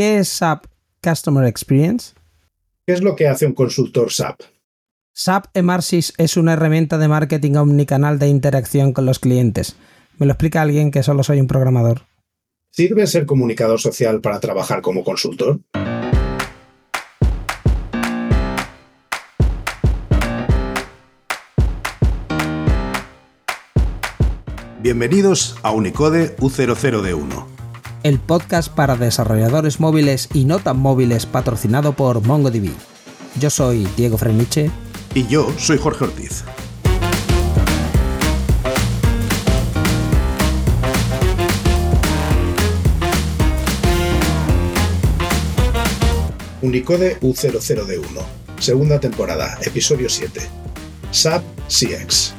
[0.00, 0.64] ¿Qué es SAP
[1.02, 2.14] Customer Experience?
[2.86, 4.40] ¿Qué es lo que hace un consultor SAP?
[5.12, 9.76] SAP Emarsis es una herramienta de marketing omnicanal de interacción con los clientes.
[10.16, 12.06] Me lo explica alguien que solo soy un programador.
[12.70, 15.60] ¿Sirve ser comunicador social para trabajar como consultor?
[24.80, 27.59] Bienvenidos a Unicode U00D1.
[28.02, 32.70] El podcast para desarrolladores móviles y no tan móviles patrocinado por MongoDB.
[33.38, 34.70] Yo soy Diego Freniche.
[35.14, 36.44] Y yo soy Jorge Ortiz.
[46.62, 48.24] Unicode U00D1.
[48.60, 50.40] Segunda temporada, episodio 7.
[51.10, 52.34] SAP CX.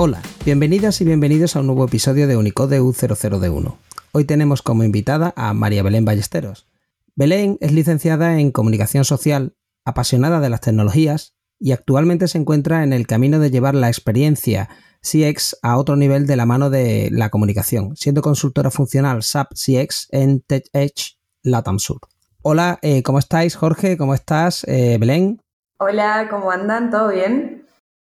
[0.00, 3.78] Hola, bienvenidas y bienvenidos a un nuevo episodio de Unicode U00D1.
[4.12, 6.68] Hoy tenemos como invitada a María Belén Ballesteros.
[7.16, 12.92] Belén es licenciada en Comunicación Social, apasionada de las tecnologías y actualmente se encuentra en
[12.92, 14.68] el camino de llevar la experiencia
[15.02, 20.06] CX a otro nivel de la mano de la comunicación, siendo consultora funcional SAP CX
[20.12, 22.02] en TechEdge Latam Sur.
[22.42, 23.96] Hola, eh, ¿cómo estáis Jorge?
[23.96, 25.42] ¿Cómo estás eh, Belén?
[25.80, 26.88] Hola, ¿cómo andan?
[26.88, 27.57] ¿Todo bien?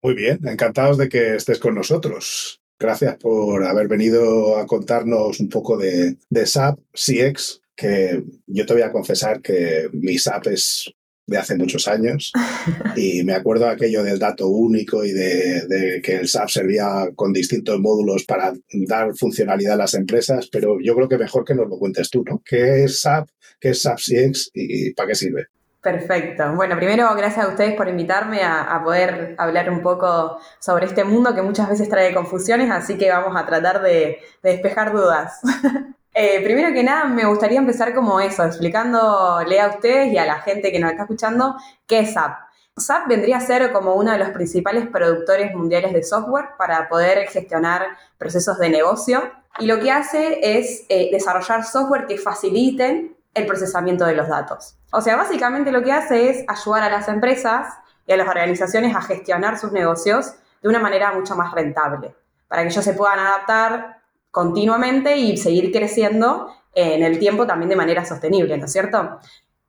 [0.06, 2.62] Muy bien, encantados de que estés con nosotros.
[2.78, 8.84] Gracias por haber venido a contarnos un poco de, SAP CX, que yo te voy
[8.84, 10.94] a confesar que mi SAP es
[11.26, 12.32] de hace muchos años
[12.96, 17.80] y me acuerdo aquello del dato único y de, que el SAP servía con distintos
[17.80, 18.54] módulos para
[18.88, 22.24] dar funcionalidad a las empresas, pero yo creo que mejor que nos lo cuentes tú,
[22.24, 22.44] ¿no?
[22.46, 23.28] ¿Qué es SAP?
[23.60, 25.48] ¿Qué es SAP CX y para qué sirve?
[25.86, 26.52] Perfecto.
[26.56, 31.36] Bueno, primero gracias a ustedes por invitarme a, poder hablar un poco sobre este mundo
[31.36, 35.42] que muchas veces trae confusiones, así que vamos a tratar de, despejar dudas.
[36.18, 40.40] Eh, primero que nada, me gustaría empezar como eso, explicándole a ustedes y a la
[40.40, 42.38] gente que nos está escuchando qué es SAP.
[42.78, 47.28] SAP vendría a ser como uno de los principales productores mundiales de software para poder
[47.28, 53.46] gestionar procesos de negocio y lo que hace es eh, desarrollar software que faciliten el
[53.46, 54.78] procesamiento de los datos.
[54.92, 57.68] O sea, básicamente lo que hace es ayudar a las empresas
[58.08, 62.16] y a las organizaciones a gestionar sus negocios de una manera mucho más rentable,
[62.48, 64.02] para que ellos se puedan adaptar
[64.32, 69.20] continuamente y seguir creciendo en el tiempo también de manera sostenible, ¿no es cierto?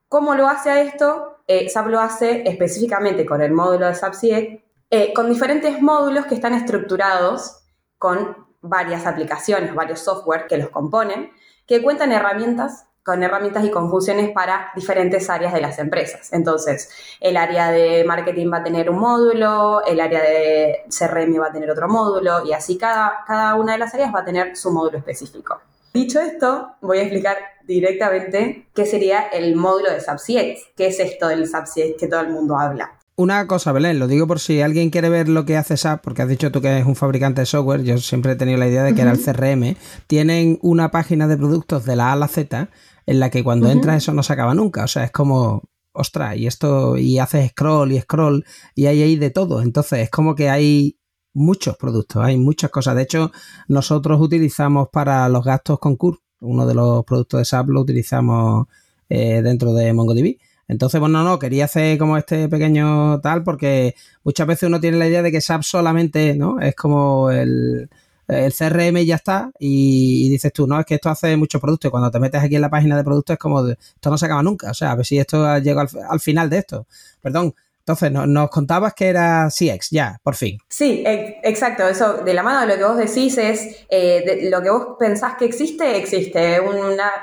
[0.09, 1.39] ¿Cómo lo hace esto?
[1.47, 6.25] Eh, SAP lo hace específicamente con el módulo de SAP CIEC, eh, con diferentes módulos
[6.25, 7.63] que están estructurados
[7.97, 11.31] con varias aplicaciones, varios software que los componen,
[11.65, 16.33] que cuentan herramientas con herramientas y con funciones para diferentes áreas de las empresas.
[16.33, 16.89] Entonces,
[17.21, 21.51] el área de marketing va a tener un módulo, el área de CRM va a
[21.53, 24.71] tener otro módulo y así cada, cada una de las áreas va a tener su
[24.71, 25.57] módulo específico.
[25.93, 30.73] Dicho esto, voy a explicar directamente qué sería el módulo de SAP CX.
[30.75, 32.91] ¿Qué es esto del SAP CX que todo el mundo habla?
[33.15, 36.23] Una cosa, Belén, lo digo por si alguien quiere ver lo que hace SAP, porque
[36.23, 38.83] has dicho tú que es un fabricante de software, yo siempre he tenido la idea
[38.83, 39.75] de que era el CRM.
[40.07, 42.69] Tienen una página de productos de la A a la Z
[43.07, 44.83] en la que cuando entras eso no se acaba nunca.
[44.83, 45.63] O sea, es como,
[45.93, 48.45] ostras, y esto, y haces scroll y scroll,
[48.75, 49.61] y hay ahí de todo.
[49.61, 50.97] Entonces, es como que hay
[51.33, 52.95] muchos productos, hay muchas cosas.
[52.95, 53.31] De hecho,
[53.69, 58.67] nosotros utilizamos para los gastos concurso, uno de los productos de SAP lo utilizamos
[59.09, 60.37] eh, dentro de MongoDB.
[60.67, 65.07] Entonces, bueno, no, quería hacer como este pequeño tal, porque muchas veces uno tiene la
[65.07, 66.59] idea de que SAP solamente, ¿no?
[66.59, 67.89] Es como el,
[68.27, 71.91] el CRM ya está y, dices tú, no, es que esto hace muchos productos y
[71.91, 74.43] cuando te metes aquí en la página de productos es como, esto no se acaba
[74.43, 76.87] nunca, o sea, a ver si esto llega al, al final de esto.
[77.21, 77.53] Perdón,
[77.87, 80.59] entonces, nos contabas que era CX, ya, por fin.
[80.67, 81.87] Sí, exacto.
[81.87, 85.35] Eso, de la mano de lo que vos decís es, eh, lo que vos pensás
[85.37, 86.57] que existe, existe.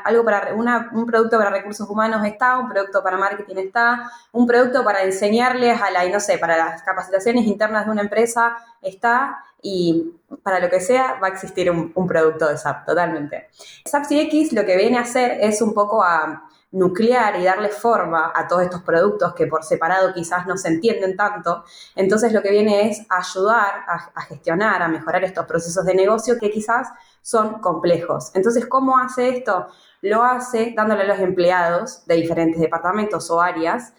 [0.04, 4.82] algo para, un producto para recursos humanos está, un producto para marketing está, un producto
[4.82, 10.12] para enseñarles a la, no sé, para las capacitaciones internas de una empresa está, y
[10.42, 13.48] para lo que sea va a existir un, producto de SAP, totalmente.
[13.86, 18.32] SAP CX lo que viene a hacer es un poco a nuclear y darle forma
[18.34, 21.64] a todos estos productos que por separado quizás no se entienden tanto.
[21.94, 26.50] Entonces lo que viene es ayudar a, gestionar, a mejorar estos procesos de negocio que
[26.50, 26.88] quizás
[27.22, 28.32] son complejos.
[28.34, 29.68] Entonces, ¿cómo hace esto?
[30.02, 33.94] Lo hace dándole a los empleados de diferentes departamentos o áreas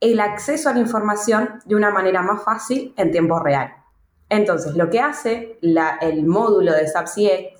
[0.00, 3.77] el acceso a la información de una manera más fácil en tiempo real.
[4.28, 7.58] Entonces, lo que hace el módulo de SAP CX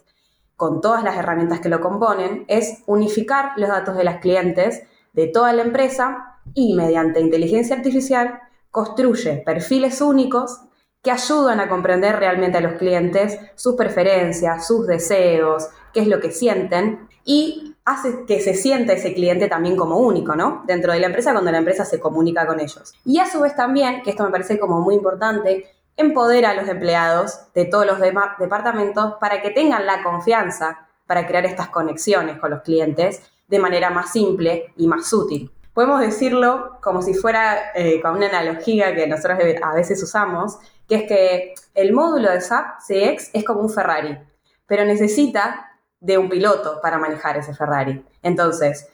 [0.58, 4.82] con todas las herramientas que lo componen, es unificar los datos de las clientes
[5.12, 8.40] de toda la empresa y mediante inteligencia artificial
[8.72, 10.60] construye perfiles únicos
[11.00, 16.18] que ayudan a comprender realmente a los clientes sus preferencias, sus deseos, qué es lo
[16.18, 20.64] que sienten y hace que se sienta ese cliente también como único, ¿no?
[20.66, 22.94] Dentro de la empresa cuando la empresa se comunica con ellos.
[23.04, 25.66] Y a su vez también, que esto me parece como muy importante,
[25.98, 31.44] empodera a los empleados de todos los departamentos para que tengan la confianza para crear
[31.44, 35.50] estas conexiones con los clientes de manera más simple y más útil.
[35.74, 40.58] Podemos decirlo como si fuera eh, con una analogía que nosotros a veces usamos,
[40.88, 44.18] que es que el módulo de SAP CX es como un Ferrari,
[44.66, 48.04] pero necesita de un piloto para manejar ese Ferrari.
[48.22, 48.88] Entonces,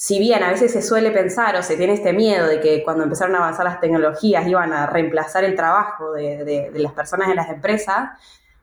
[0.00, 3.04] si bien a veces se suele pensar o se tiene este miedo de que cuando
[3.04, 7.50] empezaron a avanzar las tecnologías iban a reemplazar el trabajo de, las personas en las
[7.50, 8.08] empresas,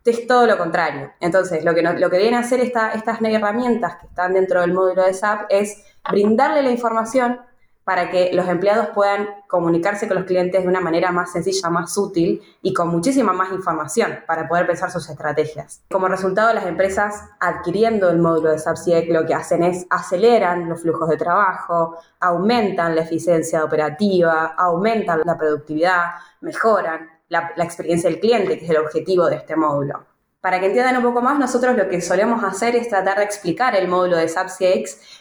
[0.04, 1.12] es todo lo contrario.
[1.20, 5.04] Entonces, lo que, lo que vienen a hacer estas herramientas que están dentro del módulo
[5.04, 7.40] de SAP es brindarle la información
[7.88, 11.98] para que los empleados puedan comunicarse con los clientes de una manera más sencilla, más
[11.98, 15.84] útil y con muchísima más información para poder pensar sus estrategias.
[15.90, 20.82] Como resultado, las empresas adquiriendo el módulo de SAPSIEC lo que hacen es aceleran los
[20.82, 26.08] flujos de trabajo, aumentan la eficiencia operativa, aumentan la productividad,
[26.42, 30.17] mejoran la, la experiencia del cliente, que es el objetivo de este módulo.
[30.42, 33.76] Para que entiendan un poco más, nosotros lo que solemos hacer es tratar de explicar
[33.76, 34.50] el módulo de SAP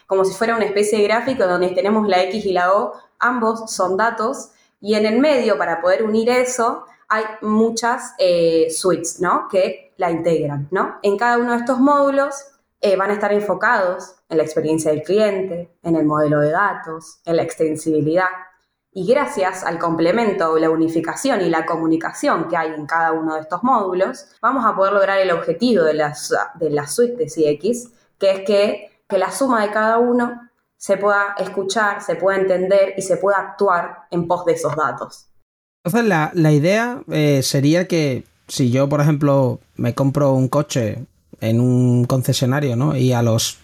[0.07, 3.71] como si fuera una especie de gráfico donde tenemos la X y la O, ambos
[3.73, 9.49] son datos, y en el medio, para poder unir eso, hay muchas eh, suites, ¿no?
[9.49, 10.99] Que la integran, ¿no?
[11.03, 12.35] En cada uno de estos módulos
[12.81, 17.21] eh, van a estar enfocados en la experiencia del cliente, en el modelo de datos,
[17.25, 18.29] en la extensibilidad,
[18.97, 23.43] y gracias al complemento, la unificación y la comunicación que hay en cada uno de
[23.43, 26.17] estos módulos, vamos a poder lograr el objetivo de la,
[26.55, 30.49] de la suite de CX, que es que, que la suma de cada uno
[30.79, 35.27] se pueda escuchar, se pueda entender y se pueda actuar en pos de esos datos.
[35.85, 41.05] Entonces, la, la idea eh, sería que si yo, por ejemplo, me compro un coche
[41.43, 42.97] en un concesionario, ¿no?
[42.97, 43.59] Y a los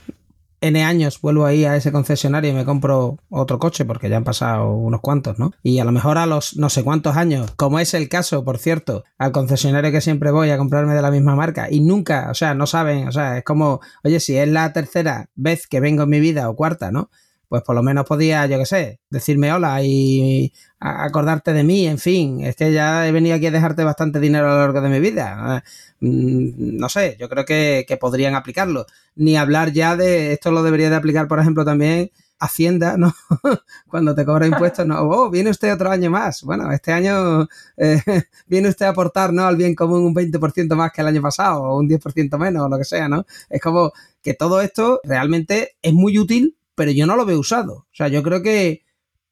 [0.62, 4.24] N años vuelvo ahí a ese concesionario y me compro otro coche porque ya han
[4.24, 5.52] pasado unos cuantos, ¿no?
[5.62, 8.58] Y a lo mejor a los no sé cuántos años, como es el caso, por
[8.58, 12.34] cierto, al concesionario que siempre voy a comprarme de la misma marca y nunca, o
[12.34, 16.04] sea, no saben, o sea, es como, oye, si es la tercera vez que vengo
[16.04, 17.10] en mi vida o cuarta, ¿no?
[17.52, 20.50] Pues por lo menos podía, yo qué sé, decirme hola y
[20.80, 24.46] acordarte de mí, en fin, es que ya he venido aquí a dejarte bastante dinero
[24.46, 25.62] a lo largo de mi vida.
[26.00, 28.86] Mm, no sé, yo creo que, podrían aplicarlo.
[29.16, 33.12] Ni hablar ya de, esto lo debería de aplicar, por ejemplo, también Hacienda, ¿no?
[33.86, 36.42] Cuando te cobra impuestos, no, oh, viene usted otro año más.
[36.44, 38.00] Bueno, este año eh,
[38.46, 39.44] viene usted a aportar, ¿no?
[39.44, 42.68] Al bien común un 20% más que el año pasado, o un 10% menos, o
[42.70, 43.26] lo que sea, ¿no?
[43.50, 47.74] Es como que todo esto realmente es muy útil pero yo no lo veo usado.
[47.74, 48.82] O sea, yo creo que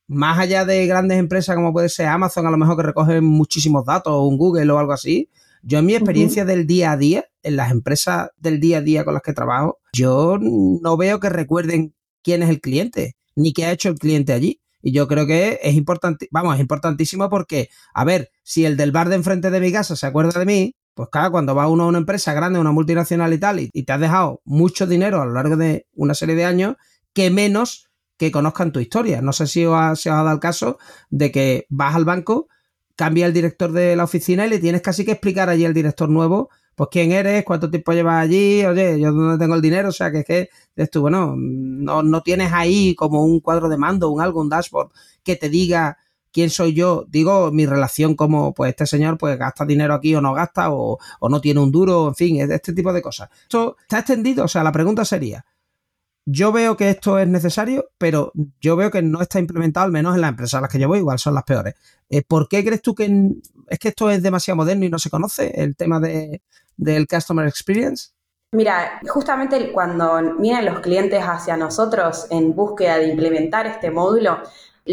[0.07, 3.87] más allá de grandes empresas como puede ser Amazon, a lo mejor que recogen muchísimos
[3.87, 5.29] datos, o un Google o algo así,
[5.63, 9.05] yo en mi experiencia del día a día, en las empresas del día a día
[9.05, 13.67] con las que trabajo, yo no veo que recuerden quién es el cliente, ni qué
[13.67, 14.61] ha hecho el cliente allí.
[14.83, 18.93] Y yo creo que es importante, vamos, es importantísimo porque, a ver, si el del
[18.93, 21.85] bar de enfrente de mi casa se acuerda de mí, pues claro, cuando va uno
[21.85, 25.21] a una empresa grande, una multinacional y tal, y, y te has dejado mucho dinero
[25.21, 26.77] a lo largo de una serie de años,
[27.13, 29.23] que menos que conozcan tu historia.
[29.23, 30.79] No sé si os ha, se ha dado el caso
[31.09, 32.49] de que vas al banco,
[32.95, 36.09] cambia el director de la oficina y le tienes casi que explicar allí al director
[36.09, 39.93] nuevo, pues quién eres, cuánto tiempo llevas allí, oye, yo dónde tengo el dinero, o
[39.93, 40.19] sea, que
[40.77, 44.51] es que, bueno, no, no tienes ahí como un cuadro de mando, un algo, un
[44.51, 44.91] dashboard
[45.23, 45.97] que te diga
[46.31, 50.21] quién soy yo, digo mi relación como, pues este señor pues gasta dinero aquí o
[50.21, 53.31] no gasta o, o no tiene un duro, en fin, este tipo de cosas.
[53.43, 55.45] Esto está extendido, o sea, la pregunta sería,
[56.33, 60.15] yo veo que esto es necesario, pero yo veo que no está implementado, al menos
[60.15, 61.75] en las empresas a las que yo voy, igual son las peores.
[62.09, 63.33] Eh, ¿Por qué crees tú que
[63.69, 66.43] es que esto es demasiado moderno y no se conoce el tema de,
[66.77, 68.11] del Customer Experience?
[68.53, 74.39] Mira, justamente cuando vienen los clientes hacia nosotros en búsqueda de implementar este módulo,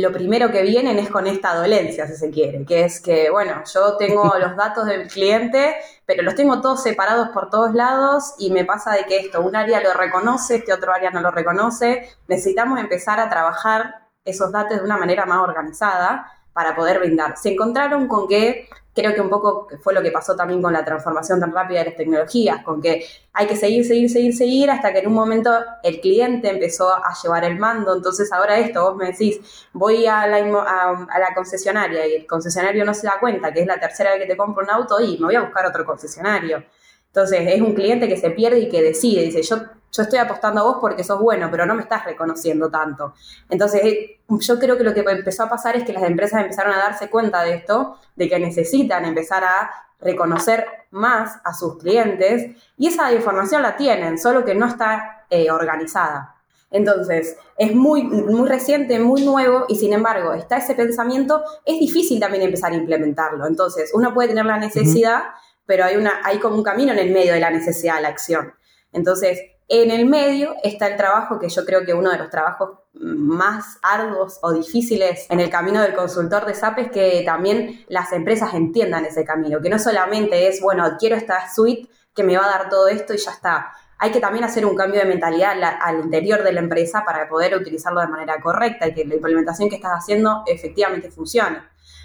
[0.02, 3.64] lo primero que vienen es con esta dolencia, si se quiere, que es que, bueno,
[3.72, 5.76] yo tengo los datos del cliente,
[6.06, 9.56] pero los tengo todos separados por todos lados y me pasa de que esto, un
[9.56, 12.10] área lo reconoce, este otro área no lo reconoce.
[12.28, 17.38] Necesitamos empezar a trabajar esos datos de una manera más organizada para poder brindar.
[17.38, 20.84] Se encontraron con que creo que un poco fue lo que pasó también con la
[20.84, 24.92] transformación tan rápida de las tecnologías, con que hay que seguir, seguir, seguir, seguir, hasta
[24.92, 25.52] que en un momento
[25.84, 27.96] el cliente empezó a llevar el mando.
[27.96, 29.40] Entonces ahora esto, vos me decís,
[29.72, 33.68] voy a la, a, la concesionaria y el concesionario no se da cuenta que es
[33.68, 36.64] la tercera vez que te compro un auto y me voy a buscar otro concesionario.
[37.06, 39.58] Entonces es un cliente que se pierde y que decide, dice, yo
[39.98, 43.16] yo estoy apostando a vos porque sos bueno, pero no me estás reconociendo tanto.
[43.50, 46.74] Entonces, eh, yo creo que lo que empezó a pasar es que las empresas empezaron
[46.74, 52.56] a darse cuenta de esto, de que necesitan empezar a reconocer más a sus clientes
[52.78, 56.36] y esa información la tienen, solo que no está eh, organizada.
[56.70, 62.20] Entonces, es muy, muy reciente, muy nuevo y sin embargo está ese pensamiento, es difícil
[62.20, 63.48] también empezar a implementarlo.
[63.48, 65.24] Entonces, uno puede tener la necesidad,
[65.66, 68.10] pero hay, una, hay como un camino en el medio de la necesidad a la
[68.10, 68.54] acción.
[68.92, 69.40] Entonces,
[69.70, 73.78] en el medio está el trabajo que yo creo que uno de los trabajos más
[73.82, 78.54] arduos o difíciles en el camino del consultor de SAP es que también las empresas
[78.54, 82.50] entiendan ese camino, que no solamente es, bueno, quiero esta suite que me va a
[82.50, 83.72] dar todo esto y ya está.
[84.00, 87.56] Hay que también hacer un cambio de mentalidad al interior de la empresa para poder
[87.56, 91.62] utilizarlo de manera correcta y que la implementación que estás haciendo efectivamente funcione.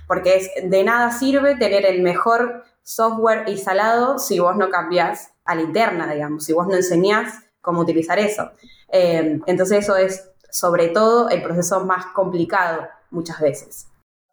[0.09, 5.55] Porque es, de nada sirve tener el mejor software instalado si vos no cambiás a
[5.55, 8.51] la interna, digamos, si vos no enseñás cómo utilizar eso.
[8.93, 13.87] Eh, entonces eso es sobre todo el proceso más complicado muchas veces.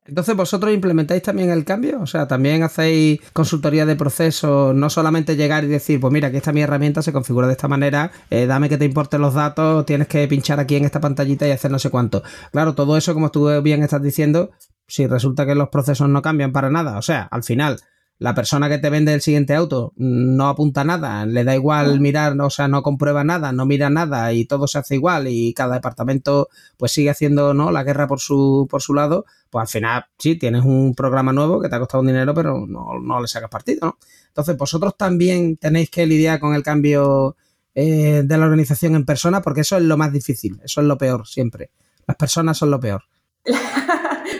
[0.05, 2.01] Entonces, ¿vosotros implementáis también el cambio?
[2.01, 6.37] O sea, también hacéis consultoría de procesos, no solamente llegar y decir, pues mira, aquí
[6.37, 9.85] está mi herramienta, se configura de esta manera, eh, dame que te importen los datos,
[9.85, 12.23] tienes que pinchar aquí en esta pantallita y hacer no sé cuánto.
[12.51, 14.49] Claro, todo eso, como tú bien estás diciendo,
[14.87, 17.79] si resulta que los procesos no cambian para nada, o sea, al final
[18.19, 22.39] la persona que te vende el siguiente auto no apunta nada, le da igual mirar,
[22.39, 25.75] o sea, no comprueba nada, no mira nada y todo se hace igual y cada
[25.75, 27.71] departamento pues sigue haciendo ¿no?
[27.71, 31.61] la guerra por su, por su lado, pues al final sí, tienes un programa nuevo
[31.61, 33.97] que te ha costado un dinero, pero no, no le sacas partido, ¿no?
[34.27, 37.35] Entonces, vosotros también tenéis que lidiar con el cambio
[37.73, 40.97] eh, de la organización en persona, porque eso es lo más difícil, eso es lo
[40.97, 41.71] peor siempre.
[42.05, 43.03] Las personas son lo peor.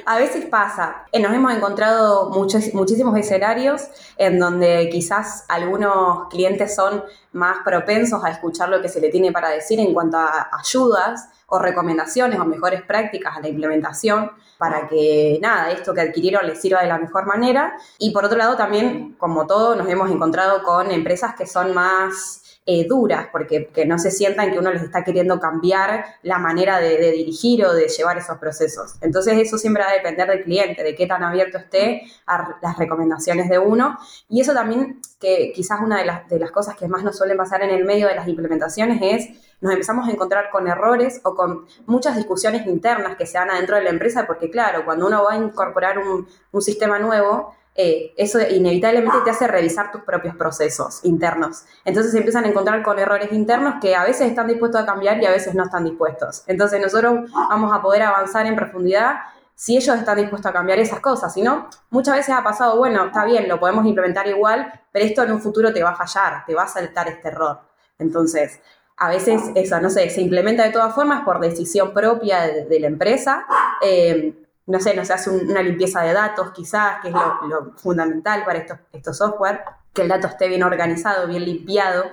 [0.09, 1.05] a veces pasa.
[1.11, 8.23] Eh, nos hemos encontrado muchos, muchísimos escenarios en donde quizás algunos clientes son más propensos
[8.23, 12.39] a escuchar lo que se le tiene para decir en cuanto a ayudas o recomendaciones
[12.39, 16.87] o mejores prácticas a la implementación para que nada, esto que adquirieron les sirva de
[16.87, 17.75] la mejor manera.
[17.99, 22.48] Y por otro lado también, como todo, nos hemos encontrado con empresas que son más
[22.71, 26.79] eh, duras, porque que no se sientan que uno les está queriendo cambiar la manera
[26.79, 28.93] de, dirigir o de llevar esos procesos.
[29.01, 32.77] Entonces eso siempre va a depender del cliente, de qué tan abierto esté a las
[32.77, 33.97] recomendaciones de uno.
[34.29, 37.37] Y eso también, que quizás una de las, de las cosas que más nos suelen
[37.37, 39.29] pasar en el medio de las implementaciones es
[39.61, 43.77] nos empezamos a encontrar con errores o con muchas discusiones internas que se dan adentro
[43.77, 48.13] de la empresa, porque claro, cuando uno va a incorporar un, un sistema nuevo, eh,
[48.17, 51.63] eso inevitablemente te hace revisar tus propios procesos internos.
[51.85, 55.21] Entonces se empiezan a encontrar con errores internos que a veces están dispuestos a cambiar
[55.21, 56.43] y a veces no están dispuestos.
[56.47, 59.15] Entonces nosotros vamos a poder avanzar en profundidad
[59.55, 61.33] si ellos están dispuestos a cambiar esas cosas.
[61.33, 65.23] Si no, muchas veces ha pasado, bueno, está bien, lo podemos implementar igual, pero esto
[65.23, 67.59] en un futuro te va a fallar, te va a saltar este error.
[67.97, 68.61] Entonces,
[68.95, 72.87] a veces eso, no sé, se implementa de todas formas por decisión propia de, la
[72.87, 73.45] empresa.
[73.81, 74.33] Eh,
[74.69, 78.59] no sé, no se hace una limpieza de datos quizás, que es lo, fundamental para
[78.59, 79.61] estos, estos software,
[79.93, 82.05] que el dato esté bien organizado, bien limpiado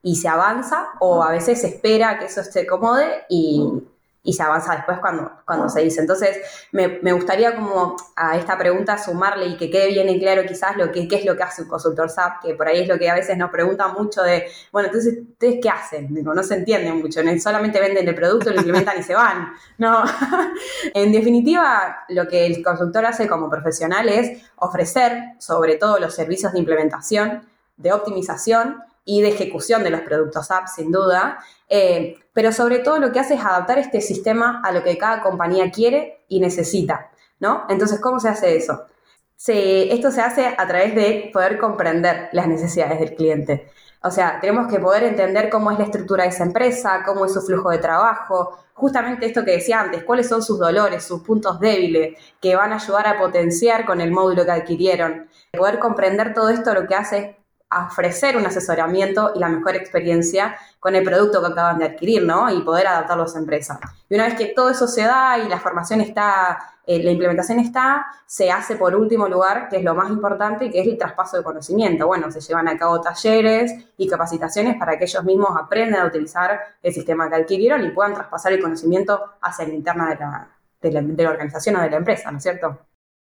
[0.00, 3.82] y se avanza, o a veces se espera que eso se acomode y,
[4.22, 6.00] y se avanza después cuando, cuando se dice.
[6.00, 6.38] Entonces,
[6.72, 10.76] me, me, gustaría como a esta pregunta sumarle y que quede bien en claro quizás
[10.76, 12.98] lo que qué es lo que hace un consultor SAP, que por ahí es lo
[12.98, 16.14] que a veces nos preguntan mucho de, bueno, entonces, ¿ustedes qué hacen?
[16.14, 19.52] Digo, no se entiende mucho, solamente venden el producto, lo implementan y se van.
[19.78, 20.04] No,
[20.94, 26.52] en definitiva, lo que el consultor hace como profesional es ofrecer sobre todo los servicios
[26.52, 27.42] de implementación,
[27.76, 31.38] de optimización, y de ejecución de los productos app, sin duda,
[31.68, 35.22] eh, pero sobre todo lo que hace es adaptar este sistema a lo que cada
[35.22, 37.64] compañía quiere y necesita, ¿no?
[37.68, 38.86] Entonces, ¿cómo se hace eso?
[39.46, 43.70] esto se hace a través de poder comprender las necesidades del cliente.
[44.02, 47.32] O sea, tenemos que poder entender cómo es la estructura de esa empresa, cómo es
[47.32, 51.60] su flujo de trabajo, justamente esto que decía antes, cuáles son sus dolores, sus puntos
[51.60, 55.28] débiles, que van a ayudar a potenciar con el módulo que adquirieron.
[55.52, 57.36] Poder comprender todo esto lo que hace
[57.70, 62.50] ofrecer un asesoramiento y la mejor experiencia con el producto que acaban de adquirir, ¿no?
[62.50, 63.78] Y poder adaptarlo a su empresa.
[64.08, 67.60] Y una vez que todo eso se da y la formación está, eh, la implementación
[67.60, 71.36] está, se hace por último lugar, que es lo más importante, que es el traspaso
[71.36, 72.06] de conocimiento.
[72.08, 76.58] Bueno, se llevan a cabo talleres y capacitaciones para que ellos mismos aprendan a utilizar
[76.82, 80.48] el sistema que adquirieron y puedan traspasar el conocimiento hacia la interna
[80.80, 82.89] de la organización o de la empresa, ¿no es cierto?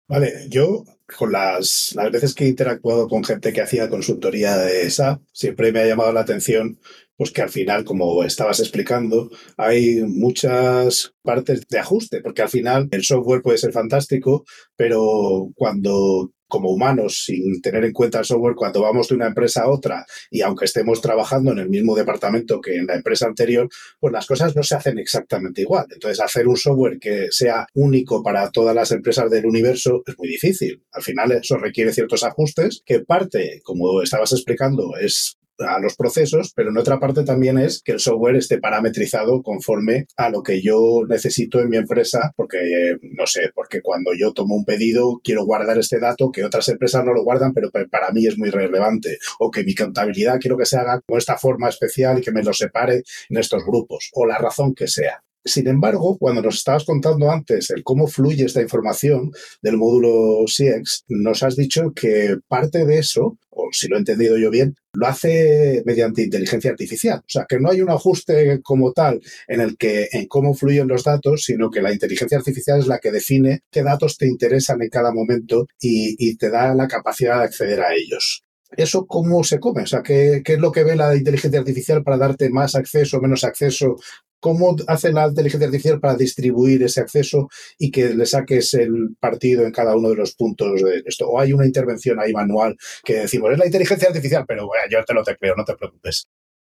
[0.07, 0.85] Vale, yo
[1.17, 5.73] con las, las veces que he interactuado con gente que hacía consultoría de SAP, siempre
[5.73, 6.79] me ha llamado la atención
[7.17, 12.89] pues que al final, como estabas explicando, hay muchas partes de ajuste, porque al final
[12.91, 14.45] el software puede ser fantástico,
[14.77, 19.63] pero cuando como humanos sin tener en cuenta el software cuando vamos de una empresa
[19.63, 23.69] a otra y aunque estemos trabajando en el mismo departamento que en la empresa anterior,
[23.99, 25.87] pues las cosas no se hacen exactamente igual.
[25.91, 30.29] Entonces, hacer un software que sea único para todas las empresas del universo es muy
[30.29, 30.81] difícil.
[30.93, 36.53] Al final, eso requiere ciertos ajustes que parte, como estabas explicando, es a los procesos,
[36.55, 40.63] pero en otra parte también es que el software esté parametrizado conforme a lo que
[40.63, 45.45] yo necesito en mi empresa, porque no sé, porque cuando yo tomo un pedido quiero
[45.45, 49.19] guardar este dato que otras empresas no lo guardan, pero para mí es muy relevante,
[49.39, 52.43] o que mi contabilidad quiero que se haga con esta forma especial y que me
[52.43, 55.23] lo separe en estos grupos, o la razón que sea.
[55.45, 61.05] Sin embargo, cuando nos estabas contando antes el cómo fluye esta información del módulo CX,
[61.09, 65.07] nos has dicho que parte de eso, o si lo he entendido yo bien, lo
[65.07, 67.19] hace mediante inteligencia artificial.
[67.19, 70.89] O sea, que no hay un ajuste como tal en el que en cómo fluyen
[70.89, 74.81] los datos, sino que la inteligencia artificial es la que define qué datos te interesan
[74.81, 78.45] en cada momento y, te da la capacidad de acceder a ellos.
[78.77, 79.83] ¿Eso cómo se come?
[79.83, 83.19] O sea, ¿qué, ¿qué, es lo que ve la inteligencia artificial para darte más acceso
[83.19, 83.97] o menos acceso
[84.45, 87.49] ¿Cómo hace la inteligencia artificial para distribuir ese acceso
[87.79, 91.27] y que le saques el partido en cada uno de los puntos de esto?
[91.31, 95.03] ¿O hay una intervención ahí manual que decimos, es la inteligencia artificial, pero bueno, yo
[95.03, 96.27] te lo tecleo, no te preocupes?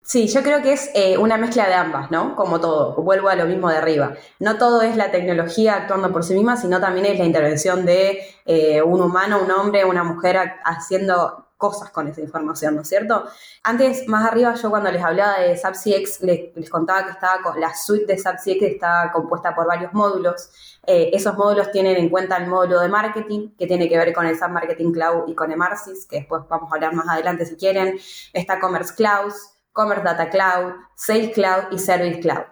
[0.00, 2.36] Sí, yo creo que es eh, una mezcla de ambas, ¿no?
[2.36, 4.14] Como todo, vuelvo a lo mismo de arriba.
[4.38, 8.20] No todo es la tecnología actuando por sí misma, sino también es la intervención de
[8.44, 13.24] eh, un humano, un hombre, una mujer haciendo cosas con esa información, ¿no es cierto?
[13.62, 17.74] Antes, más arriba, yo cuando les hablaba de SAP CX, les, contaba que estaba la
[17.74, 20.50] suite de SAP CX está compuesta por varios módulos.
[20.86, 24.26] Eh, esos módulos tienen en cuenta el módulo de marketing, que tiene que ver con
[24.26, 27.56] el SAP Marketing Cloud y con Emarsis, que después vamos a hablar más adelante si
[27.56, 27.98] quieren.
[28.32, 29.32] Está Commerce Cloud,
[29.72, 32.44] Commerce Data Cloud, Sales Cloud y Service Cloud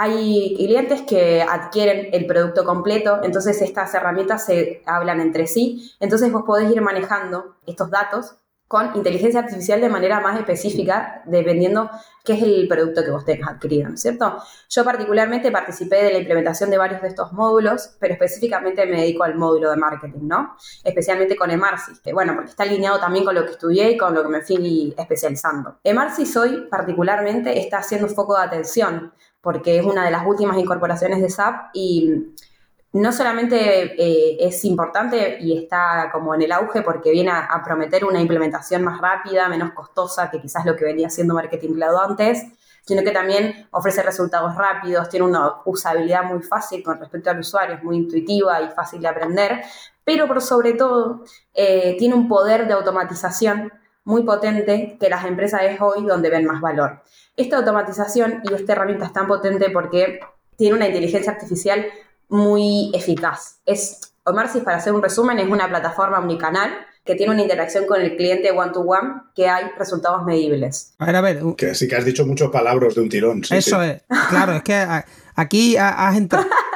[0.00, 6.30] hay clientes que adquieren el producto completo, entonces estas herramientas se hablan entre sí, entonces
[6.30, 8.36] vos podés ir manejando estos datos
[8.68, 11.90] con inteligencia artificial de manera más específica, dependiendo
[12.22, 14.36] qué es el producto que vos tengas adquirido, ¿no es cierto?
[14.68, 19.24] Yo particularmente participé de la implementación de varios de estos módulos, pero específicamente me dedico
[19.24, 20.54] al módulo de marketing, ¿no?
[20.84, 24.14] Especialmente con Emarsis, que bueno, porque está alineado también con lo que estudié y con
[24.14, 25.78] lo que me fui especializando.
[25.82, 30.58] Emarsis hoy particularmente está haciendo un foco de atención, porque es una de las últimas
[30.58, 32.34] incorporaciones de SAP y
[32.92, 33.56] no solamente
[34.02, 38.82] eh, es importante y está como en el auge porque viene a, prometer una implementación
[38.82, 42.46] más rápida, menos costosa que quizás lo que venía siendo Marketing Cloud antes,
[42.84, 47.76] sino que también ofrece resultados rápidos, tiene una usabilidad muy fácil con respecto al usuario,
[47.76, 49.60] es muy intuitiva y fácil de aprender,
[50.02, 51.22] pero por sobre todo
[51.52, 53.70] eh, tiene un poder de automatización
[54.04, 57.02] muy potente que las empresas es hoy donde ven más valor.
[57.36, 60.20] Esta automatización y esta herramienta es tan potente porque
[60.56, 61.86] tiene una inteligencia artificial
[62.28, 63.60] muy eficaz.
[63.64, 66.70] Es, Omarsis, para hacer un resumen, es una plataforma omnicanal
[67.04, 70.94] que tiene una interacción con el cliente one-to-one que hay resultados medibles.
[70.98, 71.42] A ver, a ver.
[71.56, 73.42] Que sí que has dicho muchos palabras de un tirón.
[73.50, 74.02] Eso es.
[74.28, 74.86] Claro, es que
[75.34, 76.46] aquí has entrado...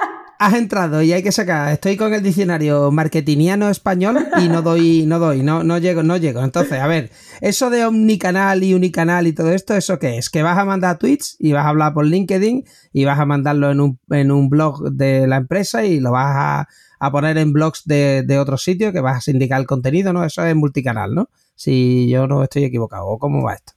[0.42, 1.72] has entrado y hay que sacar.
[1.72, 6.16] Estoy con el diccionario marketingiano español y no doy, no doy, no, no llego, no
[6.16, 6.42] llego.
[6.42, 10.30] Entonces, a ver, eso de omnicanal y unicanal y todo esto, ¿eso qué es?
[10.30, 13.70] Que vas a mandar tweets y vas a hablar por LinkedIn y vas a mandarlo
[13.70, 17.52] en un, en un blog de la empresa y lo vas a, a poner en
[17.52, 20.24] blogs de, de otro sitio que vas a indicar el contenido, ¿no?
[20.24, 21.30] Eso es multicanal, ¿no?
[21.54, 23.74] Si yo no estoy equivocado, ¿cómo va esto?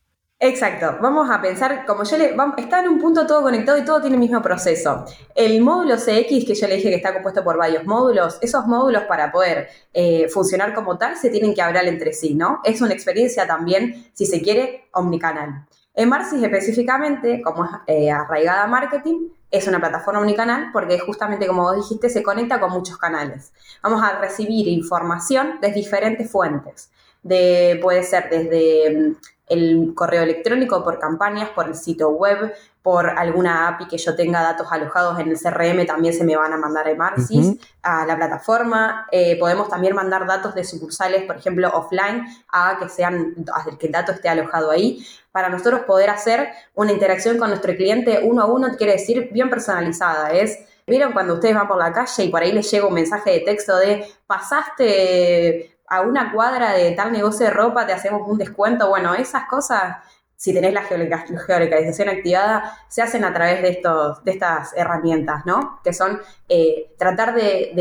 [0.48, 4.00] Exacto, vamos a pensar, como yo le, está en un punto todo conectado y todo
[4.00, 5.04] tiene el mismo proceso.
[5.34, 9.06] El módulo CX, que yo le dije que está compuesto por varios módulos, esos módulos
[9.06, 12.62] para poder eh, funcionar como tal se tienen que hablar entre sí, ¿no?
[12.64, 15.66] Es una experiencia también, si se quiere, omnicanal.
[15.96, 21.64] En Marsis específicamente, como es eh, arraigada marketing, es una plataforma omnicanal porque justamente como
[21.64, 23.52] vos dijiste se conecta con muchos canales.
[23.82, 26.92] Vamos a recibir información de diferentes fuentes.
[27.24, 29.16] De, puede ser desde
[29.48, 34.42] el correo electrónico, por campañas, por el sitio web, por alguna API que yo tenga
[34.42, 38.16] datos alojados en el CRM, también se me van a mandar a Emarsis, a la
[38.16, 39.08] plataforma.
[39.12, 43.88] Eh, podemos también mandar datos de sucursales, por ejemplo, offline, a que sean, a que
[43.88, 45.06] el dato esté alojado ahí.
[45.32, 49.50] Para nosotros poder hacer una interacción con nuestro cliente uno a uno, quiere decir bien
[49.50, 50.30] personalizada.
[50.32, 53.32] Es ¿Vieron cuando ustedes van por la calle y por ahí les llega un mensaje
[53.32, 58.38] de texto de pasaste a una cuadra de tal negocio de ropa te hacemos un
[58.38, 58.90] descuento.
[58.90, 59.98] Bueno, esas cosas,
[60.36, 65.80] si tenés la geolocalización activada, se hacen a través de, estos, de estas herramientas, ¿no?
[65.84, 66.20] Que son
[66.50, 67.72] eh, tratar de,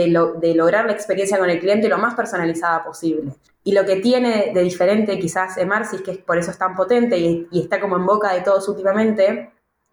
[0.55, 3.33] lograr la experiencia con el cliente lo más personalizada posible.
[3.62, 7.17] Y lo que tiene de diferente quizás Emarsis, que es por eso es tan potente
[7.17, 9.53] y, y está como en boca de todos últimamente,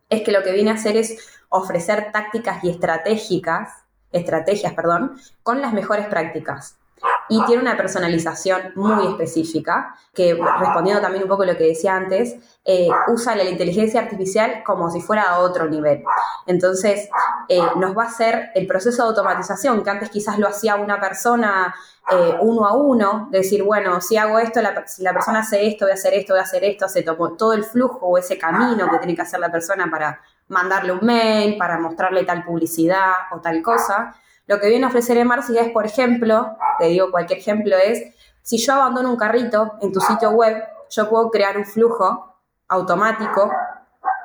[0.09, 5.61] es que lo que viene a hacer es ofrecer tácticas y estratégicas, estrategias, perdón, con
[5.61, 6.80] las mejores prácticas.
[7.31, 11.95] Y tiene una personalización muy específica, que respondiendo también un poco a lo que decía
[11.95, 16.03] antes, eh, usa la inteligencia artificial como si fuera a otro nivel.
[16.45, 17.07] Entonces,
[17.47, 20.99] eh, nos va a hacer el proceso de automatización, que antes quizás lo hacía una
[20.99, 21.73] persona
[22.11, 25.85] eh, uno a uno, decir, bueno, si hago esto, la, si la persona hace esto,
[25.85, 28.37] voy a hacer esto, voy a hacer esto, se tomó todo el flujo o ese
[28.37, 33.13] camino que tiene que hacer la persona para mandarle un mail, para mostrarle tal publicidad
[33.31, 34.13] o tal cosa.
[34.47, 38.03] Lo que viene a ofrecer Emarcy es, por ejemplo, te digo cualquier ejemplo, es
[38.41, 42.35] si yo abandono un carrito en tu sitio web, yo puedo crear un flujo
[42.67, 43.51] automático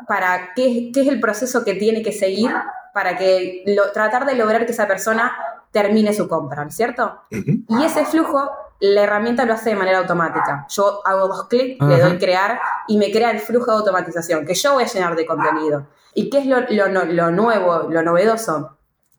[0.09, 2.51] para qué, qué es el proceso que tiene que seguir
[2.97, 5.37] para que tratar de lograr que esa persona
[5.71, 7.21] termine su compra, ¿cierto?
[7.31, 8.51] Y ese flujo,
[8.81, 10.67] la herramienta lo hace de manera automática.
[10.71, 14.55] Yo hago dos clics, le doy crear y me crea el flujo de automatización que
[14.55, 15.89] yo voy a llenar de contenido.
[16.15, 18.76] ¿Y qué es lo, lo nuevo, lo novedoso?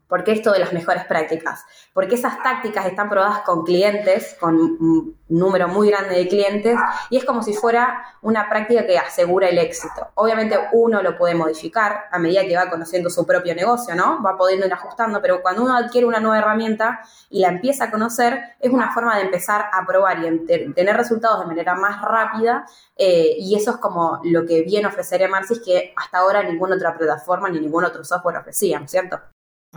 [0.07, 1.65] ¿Por qué esto de las mejores prácticas?
[1.93, 6.77] Porque esas tácticas están probadas con clientes, con un número muy grande de clientes,
[7.09, 10.07] y es como si fuera una práctica que asegura el éxito.
[10.15, 14.23] Obviamente uno lo puede modificar a medida que va conociendo su propio negocio, ¿no?
[14.23, 17.91] Va pudiendo ir ajustando, pero cuando uno adquiere una nueva herramienta y la empieza a
[17.91, 22.65] conocer, es una forma de empezar a probar y tener resultados de manera más rápida,
[22.95, 26.75] eh, y eso es como lo que viene a ofrecer Emarsis que hasta ahora ninguna
[26.75, 29.19] otra plataforma ni ningún otro software ofrecía, ¿cierto?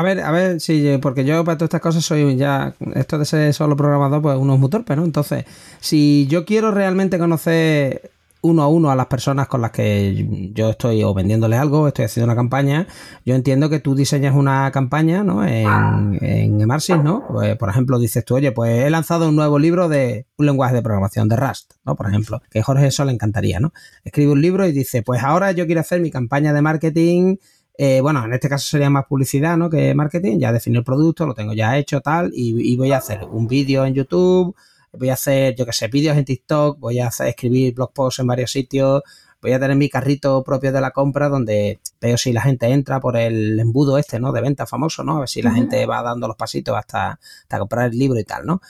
[0.00, 3.26] A ver, a ver, sí, porque yo para todas estas cosas soy ya, esto de
[3.26, 5.04] ser solo programador, pues uno es muy torpe, ¿no?
[5.04, 5.44] Entonces,
[5.78, 8.10] si yo quiero realmente conocer
[8.40, 12.06] uno a uno a las personas con las que yo estoy o vendiéndole algo, estoy
[12.06, 12.86] haciendo una campaña,
[13.26, 15.46] yo entiendo que tú diseñas una campaña, ¿no?
[15.46, 17.26] En, en Emarsis, ¿no?
[17.28, 20.76] Pues, por ejemplo, dices tú, oye, pues he lanzado un nuevo libro de un lenguaje
[20.76, 21.94] de programación de Rust, ¿no?
[21.94, 23.74] Por ejemplo, que Jorge eso le encantaría, ¿no?
[24.02, 27.36] Escribe un libro y dice, pues ahora yo quiero hacer mi campaña de marketing
[27.82, 29.70] eh, bueno, en este caso sería más publicidad, ¿no?
[29.70, 30.38] Que marketing.
[30.38, 33.86] Ya definí el producto, lo tengo ya hecho, tal, y, voy a hacer un vídeo
[33.86, 34.54] en YouTube,
[34.92, 38.18] voy a hacer, yo qué sé, vídeos en TikTok, voy a hacer, escribir blog posts
[38.18, 39.00] en varios sitios,
[39.40, 43.00] voy a tener mi carrito propio de la compra donde veo si la gente entra
[43.00, 44.30] por el embudo este, ¿no?
[44.30, 45.16] De venta famoso, ¿no?
[45.16, 48.24] A ver si la gente va dando los pasitos hasta, hasta comprar el libro y
[48.24, 48.60] tal, ¿no?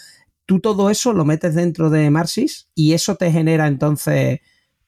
[0.47, 4.39] Tú todo eso lo metes dentro de Marsis y eso te genera entonces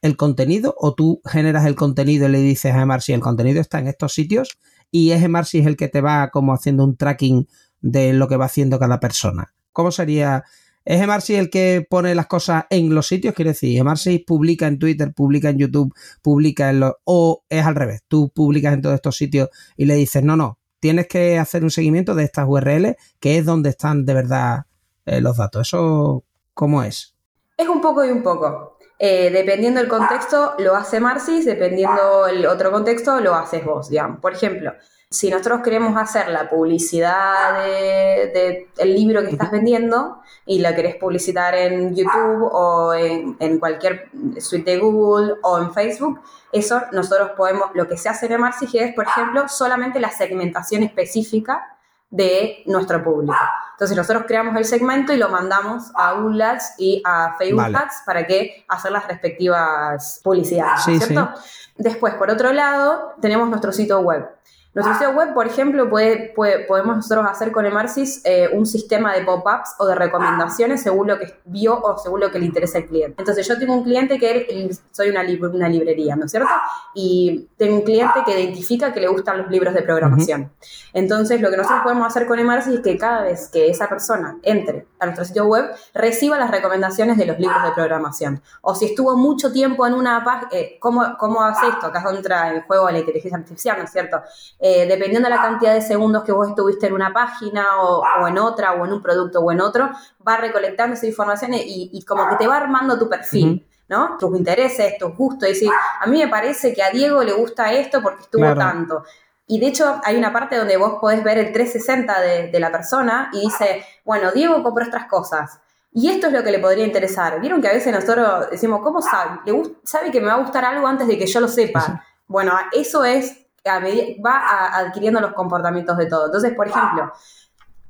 [0.03, 3.79] el contenido o tú generas el contenido y le dices a Emarsi el contenido está
[3.79, 4.59] en estos sitios
[4.91, 7.49] y es Emarsi el que te va como haciendo un tracking
[7.81, 9.55] de lo que va haciendo cada persona.
[9.73, 10.45] ¿Cómo sería?
[10.85, 13.35] ¿Es Emarsi el que pone las cosas en los sitios?
[13.35, 16.95] Quiere decir, Emarsi publica en Twitter, publica en YouTube, publica en los...
[17.05, 20.59] o es al revés, tú publicas en todos estos sitios y le dices, no, no,
[20.81, 24.67] tienes que hacer un seguimiento de estas URL, que es donde están de verdad
[25.07, 25.69] eh, los datos.
[25.69, 27.15] ¿Eso cómo es?
[27.57, 28.72] Es un poco y un poco.
[28.99, 34.21] Eh, dependiendo del contexto, lo hace Marcis, dependiendo el otro contexto, lo haces vos, digamos.
[34.21, 34.73] Por ejemplo,
[35.11, 40.97] si nosotros queremos hacer la publicidad del de, libro que estás vendiendo y la querés
[40.97, 46.21] publicitar en YouTube o en, en, cualquier suite de Google o en Facebook,
[46.53, 50.83] eso nosotros podemos, lo que se hace en Marcis es, por ejemplo, solamente la segmentación
[50.83, 51.77] específica
[52.13, 53.35] de nuestro público.
[53.73, 58.03] Entonces nosotros creamos el segmento y lo mandamos a Google Ads y a Facebook Ads
[58.05, 61.31] para que hacer las respectivas publicidades, ¿cierto?
[61.77, 64.29] Después, por otro lado, tenemos nuestro sitio web.
[64.75, 69.23] Nuestro sitio web, por ejemplo, puede, podemos nosotros hacer con Emarsis eh, un sistema de
[69.23, 72.87] pop-ups o de recomendaciones según lo que vio o según lo que le interesa al
[72.87, 73.17] cliente.
[73.19, 76.49] Entonces, yo tengo un cliente que soy una, una librería, ¿no es cierto?
[76.95, 80.51] Y tengo un cliente que identifica que le gustan los libros de programación.
[80.95, 84.39] Entonces, lo que nosotros podemos hacer con Emarsis es que cada vez que esa persona
[84.43, 88.41] entre a nuestro sitio web, reciba las recomendaciones de los libros de programación.
[88.61, 91.87] O si estuvo mucho tiempo en una página, eh, ¿cómo, ¿cómo hace esto?
[91.87, 94.23] Acá entra en juego la inteligencia artificial, ¿no es cierto?
[94.65, 98.39] Eh, dependiendo de la cantidad de segundos que vos estuviste en una página o, en
[98.39, 99.91] otra, o en un producto o en otro,
[100.27, 103.67] va recolectando esa información y, como que te va armando tu perfil.
[103.89, 104.17] ¿no?
[104.19, 105.71] Tus intereses, tus gustos, y decir,
[106.01, 109.03] a mí me parece que a Diego le gusta esto porque estuvo tanto.
[109.49, 112.21] Y de hecho hay una parte donde vos podés ver el 360
[112.53, 115.59] de, la persona y dice, bueno, Diego compró estas cosas.
[115.93, 117.41] Y esto es lo que le podría interesar.
[117.41, 119.41] Vieron que a veces nosotros decimos, ¿cómo sabe?
[119.45, 122.03] ¿Le ¿Sabe que me va a gustar algo antes de que yo lo sepa?
[122.29, 126.27] Bueno, eso es va adquiriendo los comportamientos de todo.
[126.27, 127.13] Entonces, por ejemplo,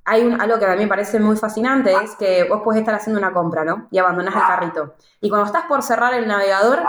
[0.04, 2.94] hay un, algo que a mí me parece muy fascinante, es que vos puedes estar
[2.94, 3.86] haciendo una compra, ¿no?
[3.90, 4.94] Y abandonas el carrito.
[5.20, 6.82] Y cuando estás por cerrar el navegador,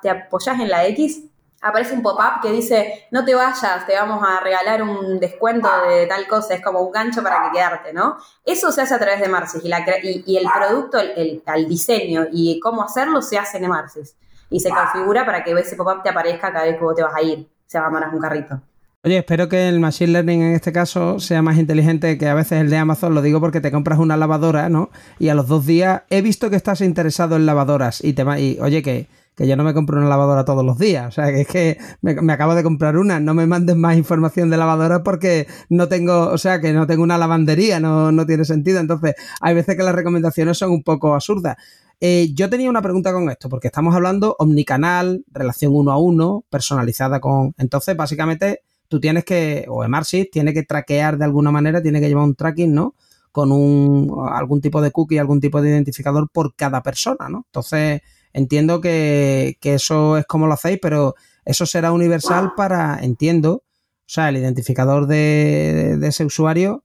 [0.00, 1.24] te apoyas en la X,
[1.60, 6.06] aparece un pop-up que dice, no te vayas, te vamos a regalar un descuento de
[6.06, 8.18] tal cosa, es como un gancho para que quedarte, ¿no?
[8.44, 12.82] Eso se hace a través de Marcis y, el producto, el, el, diseño y cómo
[12.82, 14.14] hacerlo se hace en Marcis
[14.50, 17.14] y se configura para que ese pop-up te aparezca cada vez que vos te vas
[17.14, 18.60] a ir se abandonas un carrito.
[19.06, 22.62] Oye, espero que el Machine Learning en este caso sea más inteligente que a veces
[22.62, 23.14] el de Amazon.
[23.14, 24.88] Lo digo porque te compras una lavadora, ¿no?
[25.18, 28.58] Y a los dos días he visto que estás interesado en lavadoras y te y,
[28.60, 31.06] oye, que, que yo no me compro una lavadora todos los días.
[31.06, 33.20] O sea, que es que me, acabo de comprar una.
[33.20, 37.02] No me mandes más información de lavadora porque no tengo, o sea, que no tengo
[37.02, 38.80] una lavandería, no, no tiene sentido.
[38.80, 41.58] Entonces, hay veces que las recomendaciones son un poco absurdas.
[42.06, 46.44] Eh, yo tenía una pregunta con esto, porque estamos hablando omnicanal, relación uno a uno,
[46.50, 47.54] personalizada con.
[47.56, 52.08] Entonces, básicamente, tú tienes que, o Emarsys tiene que traquear de alguna manera, tiene que
[52.08, 52.94] llevar un tracking, ¿no?
[53.32, 57.46] Con un, algún tipo de cookie, algún tipo de identificador por cada persona, ¿no?
[57.46, 58.02] Entonces,
[58.34, 61.14] entiendo que, eso es como lo hacéis, pero
[61.46, 63.62] eso será universal para, entiendo, o
[64.04, 66.84] sea, el identificador de, ese usuario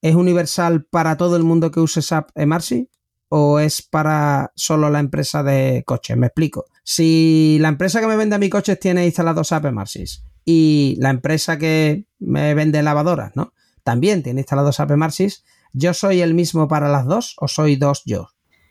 [0.00, 2.86] es universal para todo el mundo que use SAP Emarsys
[3.30, 6.16] o es para solo la empresa de coches?
[6.16, 6.66] Me explico.
[6.84, 11.10] Si la empresa que me vende a mi coches tiene instalado SAP Emarsys y la
[11.10, 13.54] empresa que me vende lavadoras, ¿no?
[13.84, 18.02] También tiene instalado SAP Emarsys, ¿yo soy el mismo para las dos o soy dos
[18.04, 18.28] yo?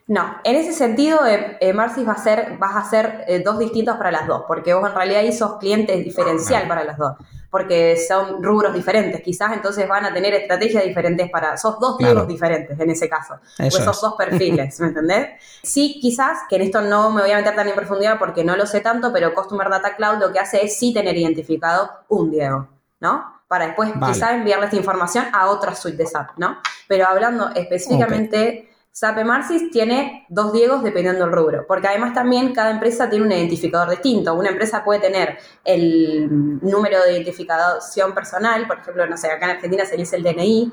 [0.09, 4.09] No, en ese sentido, eh, va a ser, vas a hacer eh, dos distintos para
[4.09, 7.15] las dos, porque vos en realidad ahí sos cliente diferencial para las dos,
[7.51, 12.27] porque son rubros diferentes, quizás entonces van a tener estrategias diferentes para, sos dos Diegos
[12.27, 15.27] diferentes en ese caso, pues sos dos perfiles, ¿me entendés?
[15.61, 18.57] Sí, quizás, que en esto no me voy a meter tan en profundidad porque no
[18.57, 22.31] lo sé tanto, pero Customer Data Cloud lo que hace es sí tener identificado un
[22.31, 22.67] Diego,
[22.99, 23.41] ¿no?
[23.47, 26.57] Para después quizás enviarle esta información a otra suite de SAP, ¿no?
[26.87, 28.68] Pero hablando específicamente...
[29.01, 33.89] Emarsys tiene dos Diegos dependiendo del rubro, porque además también cada empresa tiene un identificador
[33.89, 34.33] distinto.
[34.33, 39.51] Una empresa puede tener el número de identificación personal, por ejemplo, no sé, acá en
[39.57, 40.71] Argentina se dice el DNI,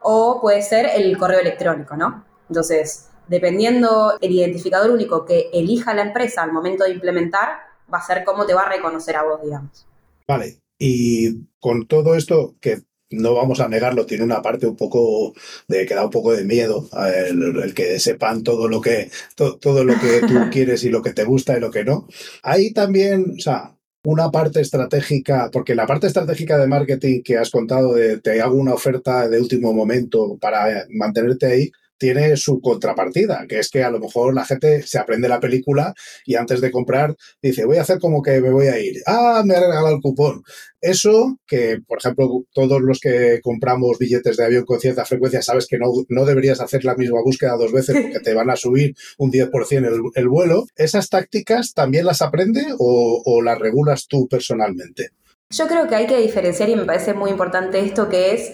[0.00, 2.24] o puede ser el correo electrónico, ¿no?
[2.48, 7.58] Entonces, dependiendo el identificador único que elija la empresa al momento de implementar,
[7.92, 9.86] va a ser cómo te va a reconocer a vos, digamos.
[10.28, 12.82] Vale, y con todo esto que
[13.14, 15.34] no vamos a negarlo, tiene una parte un poco
[15.68, 16.88] de que da un poco de miedo
[17.26, 21.24] el, que sepan todo lo que todo lo que tú quieres y lo que te
[21.24, 22.06] gusta y lo que no.
[22.42, 23.74] Hay también, o sea,
[24.04, 28.56] una parte estratégica, porque la parte estratégica de marketing que has contado de te hago
[28.56, 33.90] una oferta de último momento para mantenerte ahí, tiene su contrapartida, que es que a
[33.90, 35.94] lo mejor la gente se aprende la película
[36.26, 39.02] y antes de comprar dice, voy a hacer como que me voy a ir.
[39.06, 40.42] Ah, me ha regalado el cupón.
[40.80, 45.66] Eso, que por ejemplo, todos los que compramos billetes de avión con cierta frecuencia, sabes
[45.66, 48.94] que no, no deberías hacer la misma búsqueda dos veces porque te van a subir
[49.16, 50.66] un 10% el, el vuelo.
[50.76, 55.10] ¿Esas tácticas también las aprende o, las regulas tú personalmente?
[55.50, 58.52] Yo creo que hay que diferenciar y me parece muy importante esto que es,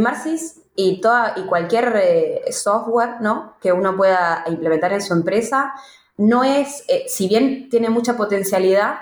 [0.00, 3.56] Marcis y, toda, y cualquier eh, software ¿no?
[3.60, 5.72] que uno pueda implementar en su empresa,
[6.16, 9.00] no es, eh, si bien tiene mucha potencialidad,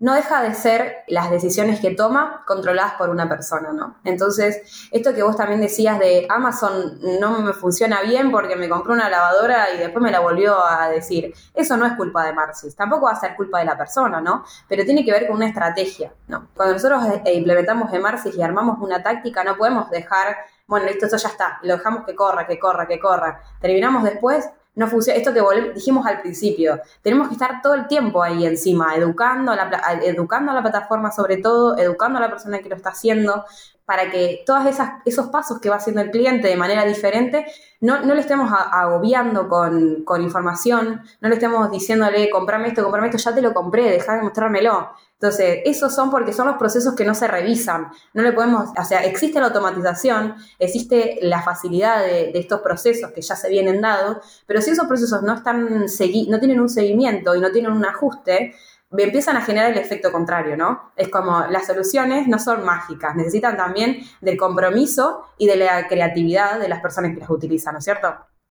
[0.00, 3.96] no deja de ser las decisiones que toma controladas por una persona, ¿no?
[4.04, 8.92] Entonces, esto que vos también decías de Amazon no me funciona bien porque me compré
[8.92, 12.76] una lavadora y después me la volvió a decir, eso no es culpa de Marcis,
[12.76, 14.44] tampoco va a ser culpa de la persona, ¿no?
[14.68, 16.48] Pero tiene que ver con una estrategia, ¿no?
[16.54, 21.18] Cuando nosotros eh, implementamos Marcis y armamos una táctica, no podemos dejar bueno, listo, esto
[21.18, 23.40] ya está, lo dejamos que corra, que corra, que corra.
[23.60, 25.18] Terminamos después, no funciona.
[25.18, 29.56] Esto que dijimos al principio, tenemos que estar todo el tiempo ahí encima, educando a
[29.56, 33.44] la, educando a la plataforma sobre todo, educando a la persona que lo está haciendo,
[33.84, 34.62] para que todos
[35.04, 37.46] esos pasos que va haciendo el cliente de manera diferente,
[37.80, 43.08] no, no le estemos agobiando con, con, información, no le estemos diciéndole, comprame esto, comprame
[43.08, 44.88] esto, ya te lo compré, deja de mostrármelo.
[45.24, 47.88] Entonces, esos son porque son los procesos que no se revisan.
[48.12, 53.22] No le podemos, o sea, existe la automatización, existe la facilidad de, estos procesos que
[53.22, 57.40] ya se vienen dados, pero si esos procesos no están no tienen un seguimiento y
[57.40, 58.54] no tienen un ajuste,
[58.90, 60.92] empiezan a generar el efecto contrario, ¿no?
[60.96, 66.60] Es como las soluciones no son mágicas, necesitan también del compromiso y de la creatividad
[66.60, 68.14] de las personas que las utilizan, ¿no es cierto?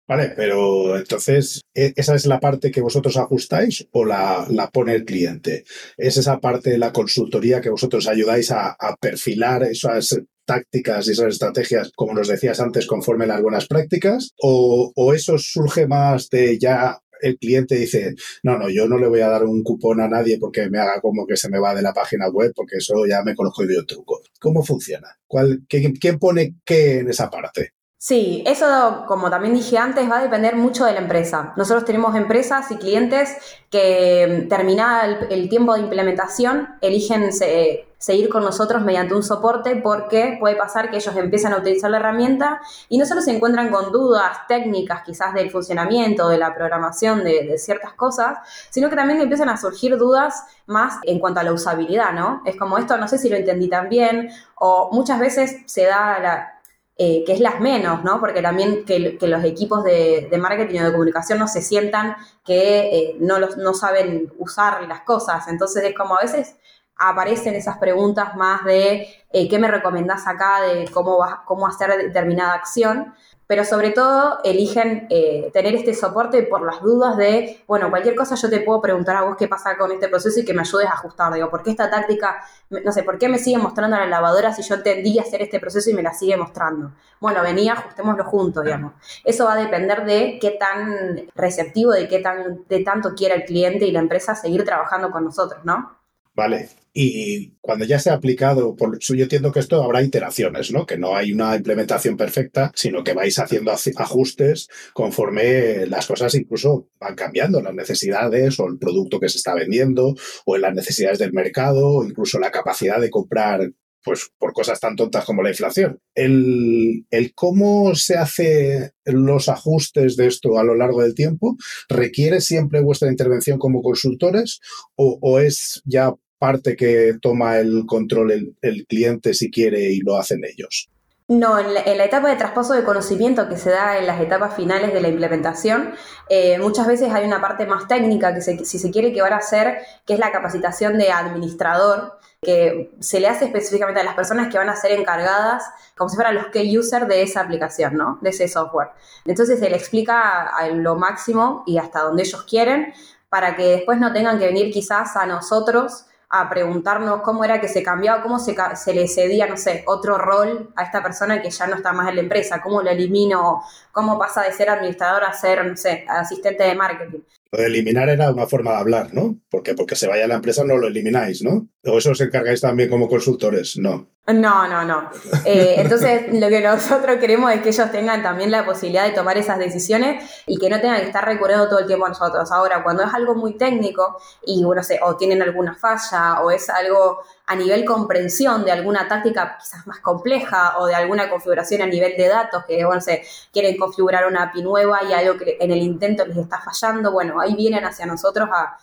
[0.09, 5.05] Vale, pero entonces, ¿e-, ¿esa es la parte que vosotros ajustáis o la, pone el
[5.05, 5.65] cliente?
[5.97, 11.27] ¿Es esa parte de la consultoría que vosotros ayudáis a, perfilar esas tácticas y esas
[11.27, 14.31] estrategias, como nos decías antes, conforme las buenas prácticas?
[14.41, 19.07] ¿O, o eso surge más de ya el cliente dice, no, no, yo no le
[19.07, 21.75] voy a dar un cupón a nadie porque me haga como que se me va
[21.75, 24.21] de la página web, porque eso ya me conozco de un truco.
[24.39, 25.07] ¿Cómo funciona?
[25.27, 27.73] ¿Cuál, quién, pone qué en esa parte?
[28.01, 31.51] Sí, eso, como también dije antes, va a depender mucho de la empresa.
[31.57, 33.35] Nosotros tenemos empresas y clientes
[33.69, 40.37] que mm, terminada el, tiempo de implementación eligen seguir con nosotros mediante un soporte porque
[40.39, 43.91] puede pasar que ellos empiezan a utilizar la herramienta y no solo se encuentran con
[43.91, 48.37] dudas técnicas quizás del funcionamiento, de la programación de, de ciertas cosas,
[48.69, 52.43] sino que también empiezan a surgir dudas más en cuanto a la usabilidad, ¿no?
[52.45, 56.19] Es como esto, no sé si lo entendí tan bien o muchas veces se da
[56.19, 56.58] la
[57.01, 58.19] eh, que es las menos, ¿no?
[58.19, 63.15] Porque también que, los equipos de, marketing o de comunicación no se sientan que eh,
[63.21, 65.47] no, los, no saben usar las cosas.
[65.47, 66.57] Entonces es como a veces
[66.97, 72.53] aparecen esas preguntas más de eh, qué me recomendás acá, de cómo, cómo hacer determinada
[72.53, 73.13] acción
[73.49, 78.35] pero sobre todo eligen eh, tener este soporte por las dudas de, bueno, cualquier cosa
[78.35, 80.85] yo te puedo preguntar a vos qué pasa con este proceso y que me ayudes
[80.85, 84.05] a ajustar, digo, ¿por qué esta táctica, no sé, por qué me sigue mostrando la
[84.05, 86.91] lavadora si yo entendí hacer este proceso y me la sigue mostrando?
[87.19, 88.93] Bueno, venía, ajustémoslo juntos, digamos.
[89.23, 93.45] Eso va a depender de qué tan receptivo, de qué tan, de tanto quiera el
[93.45, 95.98] cliente y la empresa seguir trabajando con nosotros, ¿no?
[96.39, 96.69] Vale.
[96.93, 100.85] Y cuando ya se ha aplicado, por, yo entiendo que esto habrá iteraciones, ¿no?
[100.85, 106.87] Que no hay una implementación perfecta, sino que vais haciendo ajustes conforme las cosas incluso
[106.97, 111.19] van cambiando, las necesidades o el producto que se está vendiendo, o en las necesidades
[111.19, 113.69] del mercado, o incluso la capacidad de comprar
[114.03, 115.99] pues por cosas tan tontas como la inflación.
[116.15, 122.81] El, cómo se hace los ajustes de esto a lo largo del tiempo requiere siempre
[122.81, 124.59] vuestra intervención como consultores
[124.95, 130.41] o, es ya parte que toma el control el, cliente si quiere y lo hacen
[130.43, 130.89] ellos?
[131.27, 134.93] No, en la, etapa de traspaso de conocimiento que se da en las etapas finales
[134.93, 135.93] de la implementación,
[136.27, 139.37] eh, muchas veces hay una parte más técnica que si se quiere que van a
[139.37, 144.47] hacer, que es la capacitación de administrador, que se le hace específicamente a las personas
[144.47, 145.63] que van a ser encargadas,
[145.95, 148.17] como si fueran los key user de esa aplicación, ¿no?
[148.21, 148.89] De ese software.
[149.25, 152.93] Entonces se le explica a lo máximo y hasta donde ellos quieren,
[153.27, 157.67] para que después no tengan que venir quizás a nosotros a preguntarnos cómo era que
[157.67, 161.49] se cambiaba, cómo se, se, le cedía, no sé, otro rol a esta persona que
[161.49, 165.23] ya no está más en la empresa, cómo lo elimino, cómo pasa de ser administrador
[165.23, 167.19] a ser, no sé, asistente de marketing.
[167.51, 169.39] Eliminar era una forma de hablar, ¿no?
[169.49, 171.67] Porque porque se vaya a la empresa no lo elimináis, ¿no?
[171.83, 173.77] ¿O eso os encargáis también como consultores?
[173.77, 174.07] No.
[174.33, 175.09] No, no, no.
[175.43, 179.37] Eh, entonces, lo que nosotros queremos es que ellos tengan también la posibilidad de tomar
[179.37, 182.51] esas decisiones y que no tengan que estar recurriendo todo el tiempo a nosotros.
[182.51, 186.69] Ahora, cuando es algo muy técnico y, bueno, sé, o tienen alguna falla o es
[186.69, 191.87] algo a nivel comprensión de alguna táctica quizás más compleja o de alguna configuración a
[191.87, 195.71] nivel de datos, que, bueno, se quieren configurar una API nueva y algo que en
[195.71, 198.77] el intento les está fallando, bueno, ahí vienen hacia nosotros a,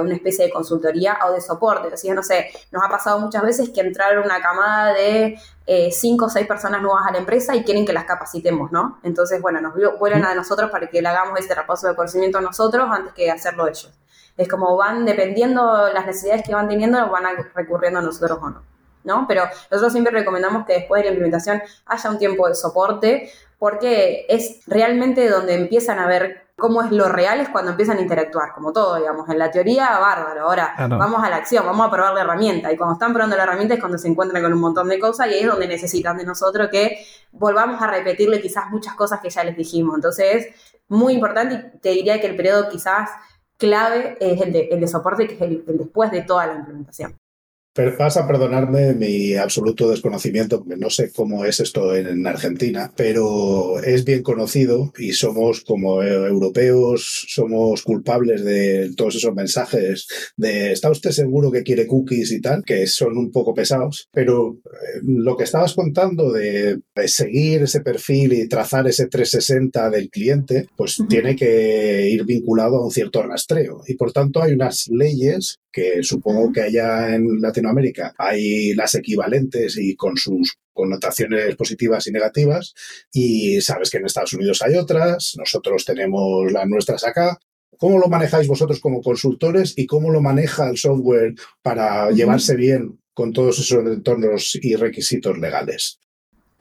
[0.00, 1.88] una especie de consultoría o de soporte.
[1.88, 6.26] O no sé, nos ha pasado muchas veces que entraron una camada de eh, cinco
[6.26, 8.98] o seis personas nuevas a la empresa y quieren que las capacitemos, ¿no?
[9.02, 12.88] Entonces, bueno, nos vuelven a nosotros para que le hagamos ese repaso de conocimiento nosotros
[12.90, 13.92] antes que hacerlo ellos.
[14.36, 18.62] Es como van, dependiendo las necesidades que van teniendo, van recurriendo a nosotros o no.
[19.04, 19.26] ¿no?
[19.28, 24.26] Pero nosotros siempre recomendamos que después de la implementación haya un tiempo de soporte, porque
[24.28, 28.52] es realmente donde empiezan a ver cómo es lo real, es cuando empiezan a interactuar,
[28.54, 29.28] como todo, digamos.
[29.28, 30.42] En la teoría, bárbaro.
[30.42, 32.72] Ahora, vamos a la acción, vamos a probar la herramienta.
[32.72, 35.26] Y cuando están probando la herramienta es cuando se encuentran con un montón de cosas
[35.26, 39.28] y ahí es donde necesitan de nosotros que volvamos a repetirle quizás muchas cosas que
[39.28, 39.96] ya les dijimos.
[39.96, 40.54] Entonces,
[40.86, 43.10] muy importante y te diría que el periodo quizás
[43.58, 47.18] clave es el de, el de soporte, que es el, después de toda la implementación.
[47.74, 53.82] Vas a perdonarme mi absoluto desconocimiento, porque no sé cómo es esto en Argentina, pero
[53.82, 60.06] es bien conocido y somos como europeos, somos culpables de todos esos mensajes
[60.36, 62.62] de ¿está usted seguro que quiere cookies y tal?
[62.62, 64.10] Que son un poco pesados.
[64.12, 70.10] Pero eh, lo que estabas contando de, seguir ese perfil y trazar ese 360 del
[70.10, 73.80] cliente, pues tiene que ir vinculado a un cierto rastreo.
[73.86, 79.76] Y por tanto hay unas leyes que supongo que allá en Latinoamérica hay las equivalentes
[79.78, 82.74] y con sus connotaciones positivas y negativas,
[83.12, 87.38] y sabes que en Estados Unidos hay otras, nosotros tenemos las nuestras acá.
[87.78, 93.00] ¿Cómo lo manejáis vosotros como consultores y cómo lo maneja el software para llevarse bien
[93.12, 95.98] con todos esos entornos y requisitos legales?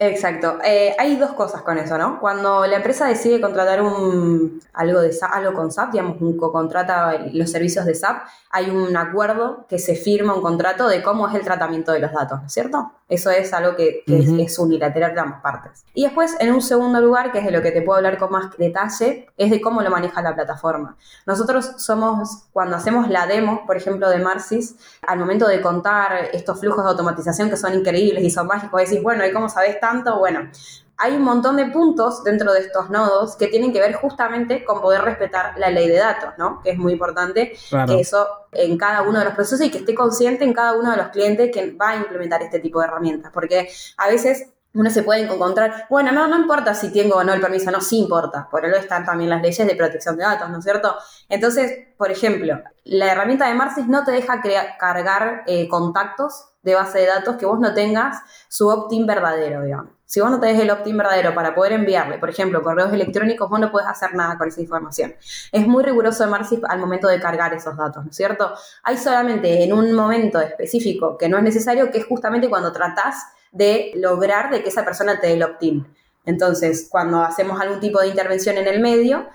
[0.03, 0.57] Exacto.
[0.65, 2.19] Eh, hay dos cosas con eso, ¿no?
[2.19, 7.51] Cuando la empresa decide contratar un, algo, de, algo con SAP, digamos, un contrata los
[7.51, 11.43] servicios de SAP, hay un acuerdo que se firma, un contrato de cómo es el
[11.43, 12.93] tratamiento de los datos, ¿no es cierto?
[13.07, 15.83] Eso es algo que, es, unilateral de ambas partes.
[15.93, 18.31] Y después, en un segundo lugar, que es de lo que te puedo hablar con
[18.31, 20.95] más detalle, es de cómo lo maneja la plataforma.
[21.25, 26.59] Nosotros somos, cuando hacemos la demo, por ejemplo, de Marcis, al momento de contar estos
[26.59, 29.90] flujos de automatización que son increíbles y son mágicos, decís, bueno, ¿y cómo sabes tanto?
[29.91, 30.49] Tanto, bueno,
[30.97, 34.81] hay un montón de puntos dentro de estos nodos que tienen que ver justamente con
[34.81, 36.61] poder respetar la ley de datos, ¿no?
[36.61, 37.53] Que es muy importante
[37.87, 40.91] que eso en cada uno de los procesos y que esté consciente en cada uno
[40.91, 44.89] de los clientes que va a implementar este tipo de herramientas, porque a veces uno
[44.89, 47.97] se puede encontrar, bueno, no, no importa si tengo o no el permiso, no, sí
[47.97, 50.95] importa, por eso están también las leyes de protección de datos, ¿no es cierto?
[51.27, 54.41] Entonces, por ejemplo, la herramienta de Marcis no te deja
[54.79, 59.91] cargar eh, contactos de base de datos que vos no tengas su opt-in verdadero, digamos.
[60.05, 63.59] Si vos no tenés el opt-in verdadero para poder enviarle, por ejemplo, correos electrónicos, vos
[63.59, 65.15] no puedes hacer nada con esa información.
[65.51, 68.53] Es muy riguroso de Marcis al momento de cargar esos datos, ¿no es cierto?
[68.83, 73.23] Hay solamente en un momento específico que no es necesario, que es justamente cuando tratás
[73.51, 75.87] de lograr de que esa persona te dé el opt-in.
[76.25, 79.27] Entonces, cuando hacemos algún tipo de intervención en el medio,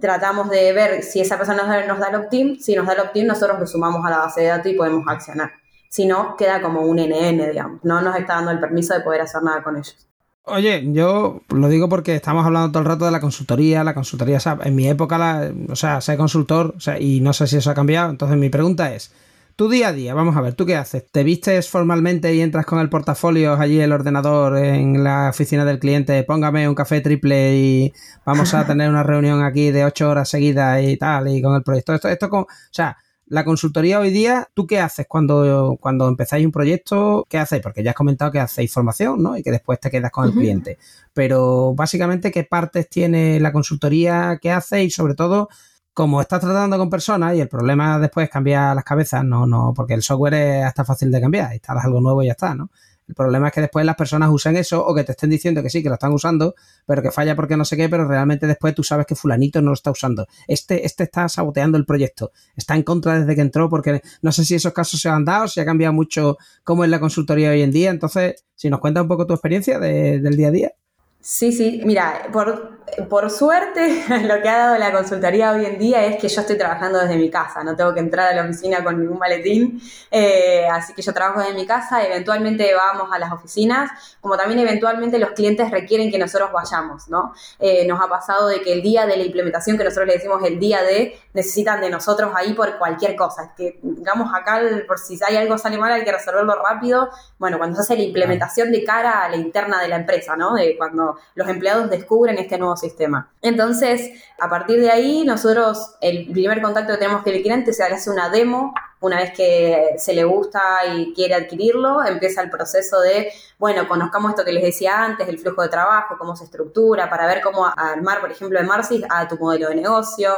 [0.00, 2.60] tratamos de ver si esa persona nos da, el opt-in.
[2.60, 5.04] Si nos da el opt-in, nosotros lo sumamos a la base de datos y podemos
[5.08, 5.50] accionar.
[5.96, 7.80] Si no, queda como un NN, digamos.
[7.82, 9.96] No nos está dando el permiso de poder hacer nada con ellos.
[10.42, 14.38] Oye, yo lo digo porque estamos hablando todo el rato de la consultoría, la consultoría
[14.38, 14.66] SAP.
[14.66, 18.10] En mi época, la, o sea, soy consultor y no sé si eso ha cambiado.
[18.10, 19.10] Entonces, mi pregunta es,
[19.56, 21.10] tu día a día, vamos a ver, ¿tú qué haces?
[21.10, 25.78] ¿Te vistes formalmente y entras con el portafolio allí, el ordenador, en la oficina del
[25.78, 26.22] cliente?
[26.24, 27.92] Póngame un café triple y
[28.26, 31.62] vamos a tener una reunión aquí de ocho horas seguidas y tal, y con el
[31.62, 31.94] proyecto.
[31.94, 36.46] Esto, esto con, o sea, la consultoría hoy día, ¿tú qué haces cuando, cuando empezáis
[36.46, 37.26] un proyecto?
[37.28, 37.62] ¿Qué hacéis?
[37.62, 39.36] Porque ya has comentado que hacéis formación, ¿no?
[39.36, 40.78] Y que después te quedas con el cliente.
[41.12, 45.48] Pero básicamente, ¿qué partes tiene la consultoría que hace y sobre todo
[45.92, 49.72] como estás tratando con personas y el problema después es cambiar las cabezas, no, no,
[49.74, 52.70] porque el software es hasta fácil de cambiar, instalas algo nuevo y ya está, ¿no?
[53.08, 55.70] El problema es que después las personas usen eso o que te estén diciendo que
[55.70, 56.54] sí, que lo están usando,
[56.86, 59.68] pero que falla porque no sé qué, pero realmente después tú sabes que fulanito no
[59.68, 60.26] lo está usando.
[60.48, 64.44] Este, este está saboteando el proyecto, está en contra desde que entró porque no sé
[64.44, 67.62] si esos casos se han dado, si ha cambiado mucho cómo es la consultoría hoy
[67.62, 67.90] en día.
[67.90, 70.72] Entonces, si nos cuentas un poco tu experiencia del día a día.
[71.20, 72.75] Sí, sí, mira, por,
[73.08, 76.56] por suerte lo que ha dado la consultoría hoy en día es que yo estoy
[76.56, 79.80] trabajando desde mi casa, no tengo que entrar a la oficina con ningún maletín,
[80.10, 84.60] eh, así que yo trabajo desde mi casa, eventualmente vamos a las oficinas, como también
[84.60, 87.32] eventualmente los clientes requieren que nosotros vayamos, ¿no?
[87.58, 90.42] Eh, nos ha pasado de que el día de la implementación, que nosotros le decimos
[90.44, 94.98] el día de, necesitan de nosotros ahí por cualquier cosa, es que digamos acá por
[94.98, 98.70] si hay algo sale mal hay que resolverlo rápido, bueno, cuando se hace la implementación
[98.70, 100.54] de cara a la interna de la empresa, ¿no?
[100.54, 103.30] De cuando los empleados descubren este nuevo sistema.
[103.42, 104.10] Entonces,
[104.40, 108.10] a partir de ahí, nosotros, el primer contacto que tenemos con el cliente se hace
[108.10, 108.74] una demo.
[109.00, 114.30] Una vez que se le gusta y quiere adquirirlo, empieza el proceso de, bueno, conozcamos
[114.30, 117.66] esto que les decía antes, el flujo de trabajo, cómo se estructura, para ver cómo
[117.66, 120.30] armar, por ejemplo, de Marsis a tu modelo de negocio,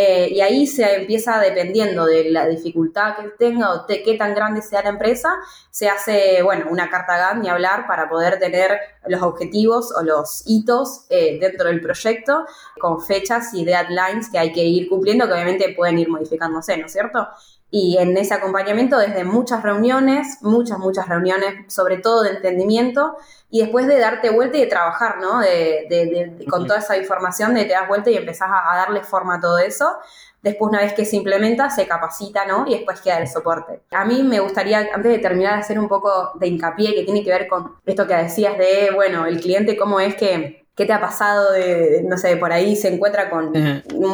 [0.00, 4.34] eh, y ahí se empieza, dependiendo de la dificultad que tenga o de qué tan
[4.34, 5.34] grande sea la empresa,
[5.70, 10.44] se hace, bueno, una carta GAN y hablar para poder tener los objetivos o los
[10.46, 12.46] hitos eh, dentro del proyecto
[12.78, 16.86] con fechas y deadlines que hay que ir cumpliendo, que obviamente pueden ir modificándose, ¿no
[16.86, 17.26] es cierto?
[17.70, 23.16] Y en ese acompañamiento, desde muchas reuniones, muchas, muchas reuniones, sobre todo de entendimiento,
[23.50, 25.40] y después de darte vuelta y de trabajar, ¿no?
[25.40, 29.40] De, con toda esa información, de te das vuelta y empezás a, darle forma a
[29.40, 29.98] todo eso.
[30.42, 32.64] Después, una vez que se implementa, se capacita, ¿no?
[32.66, 33.82] Y después queda el soporte.
[33.90, 37.30] A mí me gustaría, antes de terminar, hacer un poco de hincapié que tiene que
[37.30, 41.00] ver con esto que decías de, bueno, el cliente, cómo es que ¿Qué te ha
[41.00, 43.52] pasado de, no sé, por ahí se encuentra con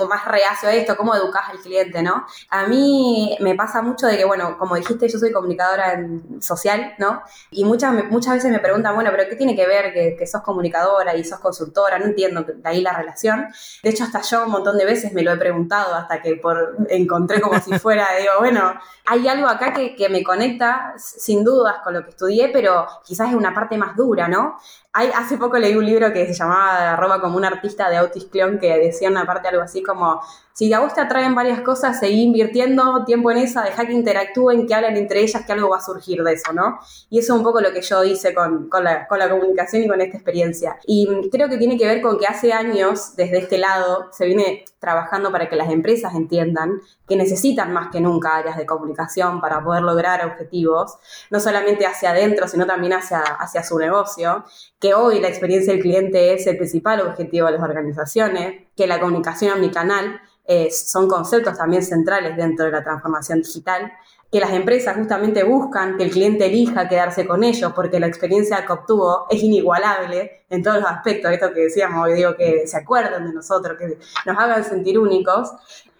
[0.08, 0.96] más reacio a esto?
[0.96, 2.24] ¿Cómo educas al cliente, no?
[2.48, 6.02] A mí me pasa mucho de que, bueno, como dijiste, yo soy comunicadora
[6.40, 7.22] social, ¿no?
[7.50, 11.14] Y muchas, muchas veces me preguntan, bueno, pero ¿qué tiene que ver que, sos comunicadora
[11.14, 11.98] y sos consultora?
[11.98, 13.46] No entiendo de ahí la relación.
[13.82, 16.78] De hecho, hasta yo un montón de veces me lo he preguntado hasta que por,
[16.88, 18.72] encontré como si fuera, digo, bueno,
[19.04, 23.28] hay algo acá que, que me conecta sin dudas con lo que estudié, pero quizás
[23.28, 24.56] es una parte más dura, ¿no?
[24.94, 28.58] Hace poco leí un libro que se llamaba Roma como un artista de Autis Cleon
[28.58, 30.20] que decía una parte algo así como
[30.54, 34.68] si a vos te atraen varias cosas, seguí invirtiendo tiempo en esa, deja que interactúen,
[34.68, 36.78] que hablen entre ellas, que algo va a surgir de eso, ¿no?
[37.10, 40.16] Y eso es un poco lo que yo hice con, la, comunicación y con esta
[40.16, 40.76] experiencia.
[40.86, 44.64] Y creo que tiene que ver con que hace años, desde este lado, se viene
[44.78, 49.64] trabajando para que las empresas entiendan que necesitan más que nunca áreas de comunicación para
[49.64, 50.98] poder lograr objetivos,
[51.30, 54.44] no solamente hacia adentro, sino también hacia, hacia su negocio,
[54.78, 59.00] que hoy la experiencia del cliente es el principal objetivo de las organizaciones, que la
[59.00, 63.92] comunicación omnicanal eh, son conceptos también centrales dentro de la transformación digital,
[64.30, 68.66] que las empresas justamente buscan que el cliente elija quedarse con ellos porque la experiencia
[68.66, 73.26] que obtuvo es inigualable en todos los aspectos, esto que decíamos digo, que se acuerden
[73.26, 75.52] de nosotros, que nos hagan sentir únicos.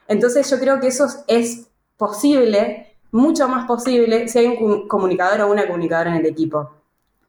[0.09, 5.51] Entonces yo creo que eso es posible, mucho más posible, si hay un comunicador o
[5.53, 6.84] una comunicadora en el equipo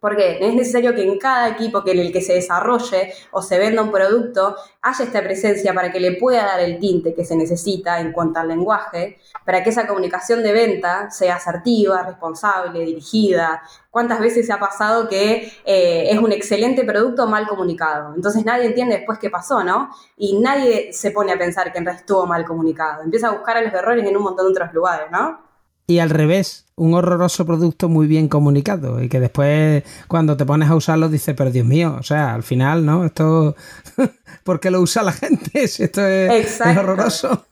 [0.06, 3.58] Porque es necesario que en cada equipo que en el que se desarrolle o se
[3.58, 7.36] venda un producto haya esta presencia para que le pueda dar el tinte que se
[7.36, 13.64] necesita en cuanto al lenguaje, para que esa comunicación de venta sea asertiva, responsable, dirigida.
[13.90, 18.14] ¿Cuántas veces se ha pasado que eh, es un excelente producto mal comunicado?
[18.14, 19.90] Entonces nadie entiende después qué pasó, ¿no?
[20.18, 23.02] Y nadie se pone a pensar que en realidad estuvo mal comunicado.
[23.02, 25.45] Empieza a buscar a los errores en un montón de otros lugares, ¿no?
[25.88, 30.70] Y al revés, un horroroso producto muy bien comunicado y que después cuando te pones
[30.70, 33.06] a usarlo dices, pero Dios mío, o sea, al final, ¿no?
[33.06, 33.56] Esto,
[34.44, 35.68] ¿por qué lo usa la gente?
[35.68, 37.46] Si esto es, horroroso.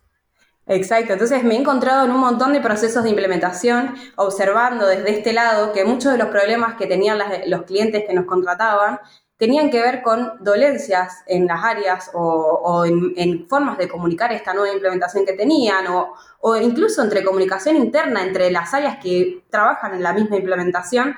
[0.66, 5.34] Exacto, entonces me he encontrado en un montón de procesos de implementación, observando desde este
[5.34, 9.00] lado que muchos de los problemas que tenían los clientes que nos contrataban
[9.38, 14.74] tenían que ver con dolencias en las áreas o, en, formas de comunicar esta nueva
[14.74, 20.14] implementación que tenían o, incluso entre comunicación interna entre las áreas que trabajan en la
[20.14, 21.16] misma implementación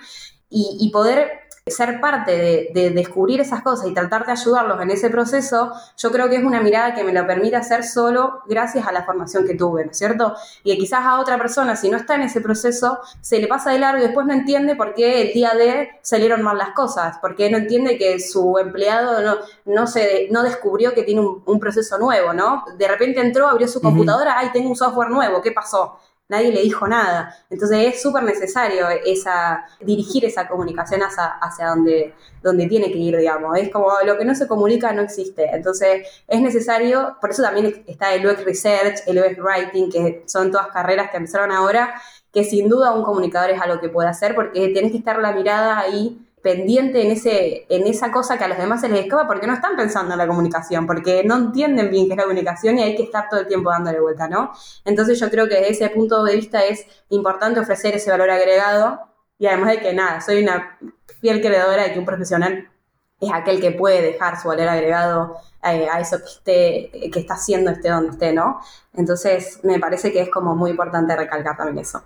[0.50, 5.72] y poder ser parte de, descubrir esas cosas y tratar de ayudarlos en ese proceso,
[5.98, 9.04] yo creo que es una mirada que me lo permite hacer solo gracias a la
[9.04, 10.36] formación que tuve, ¿no es cierto?
[10.64, 13.72] Y que quizás a otra persona, si no está en ese proceso, se le pasa
[13.72, 17.18] de largo y después no entiende por qué el día de salieron mal las cosas,
[17.20, 21.98] porque no entiende que su empleado no, no, se, no descubrió que tiene un, proceso
[21.98, 22.64] nuevo, ¿no?
[22.78, 25.98] De repente entró, abrió su computadora, ay, tengo un software nuevo, ¿qué pasó?
[26.30, 27.36] Nadie le dijo nada.
[27.50, 33.18] Entonces es súper necesario esa, dirigir esa comunicación hacia, hacia donde, donde tiene que ir,
[33.18, 33.58] digamos.
[33.58, 35.46] Es como lo que no se comunica no existe.
[35.54, 40.52] Entonces es necesario, por eso también está el UX Research, el UX Writing, que son
[40.52, 42.02] todas carreras que empezaron ahora,
[42.32, 45.32] que sin duda un comunicador es algo que puede hacer porque tienes que estar la
[45.32, 49.26] mirada ahí pendiente en, ese, en esa cosa que a los demás se les escapa
[49.26, 52.78] porque no están pensando en la comunicación, porque no entienden bien qué es la comunicación
[52.78, 54.52] y hay que estar todo el tiempo dándole vuelta, ¿no?
[54.86, 59.00] Entonces yo creo que desde ese punto de vista es importante ofrecer ese valor agregado
[59.40, 60.78] y además de que nada, soy una
[61.20, 62.70] fiel creadora de que un profesional
[63.20, 66.26] es aquel que puede dejar su valor agregado eh, a eso que,
[66.92, 68.60] esté, que está haciendo, esté donde esté, ¿no?
[68.94, 72.04] Entonces me parece que es como muy importante recalcar también eso.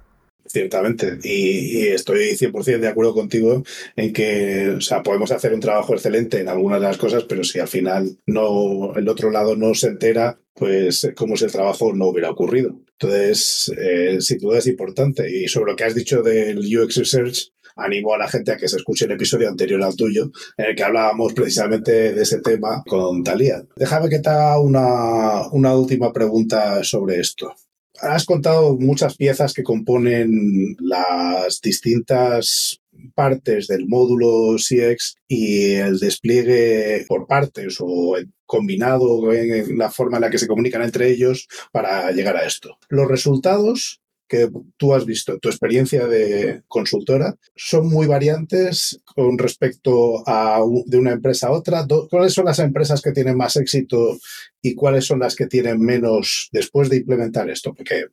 [0.52, 3.64] Ciertamente, y, estoy 100% de acuerdo contigo
[3.96, 7.44] en que, o sea, podemos hacer un trabajo excelente en algunas de las cosas, pero
[7.44, 11.94] si al final no, el otro lado no se entera, pues como si el trabajo
[11.94, 12.80] no hubiera ocurrido.
[13.00, 15.30] Entonces, eh, sin duda es importante.
[15.30, 18.68] Y sobre lo que has dicho del UX Research, animo a la gente a que
[18.68, 22.84] se escuche el episodio anterior al tuyo, en el que hablábamos precisamente de ese tema
[22.88, 23.64] con Talía.
[23.76, 27.54] Déjame que te haga una, una última pregunta sobre esto
[28.02, 32.82] has contado muchas piezas que componen las distintas
[33.16, 40.22] partes del módulo CX y el despliegue por partes o combinado en la forma en
[40.22, 42.78] la que se comunican entre ellos para llegar a esto.
[42.90, 50.24] Los resultados que tú has visto, tu experiencia de consultora, son muy variantes con respecto
[50.28, 51.86] a de una empresa a otra.
[52.10, 54.18] ¿Cuáles son las empresas que tienen más éxito
[54.62, 57.74] y cuáles son las que tienen menos después de implementar esto?
[57.74, 58.06] Porque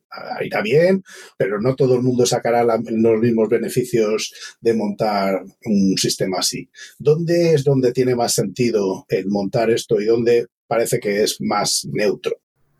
[0.43, 1.03] irá bien,
[1.37, 6.67] pero no todo el mundo sacará los mismos beneficios de montar un sistema así.
[6.97, 11.87] ¿Dónde es donde tiene más sentido el montar esto y dónde parece que es más
[11.91, 12.37] neutro?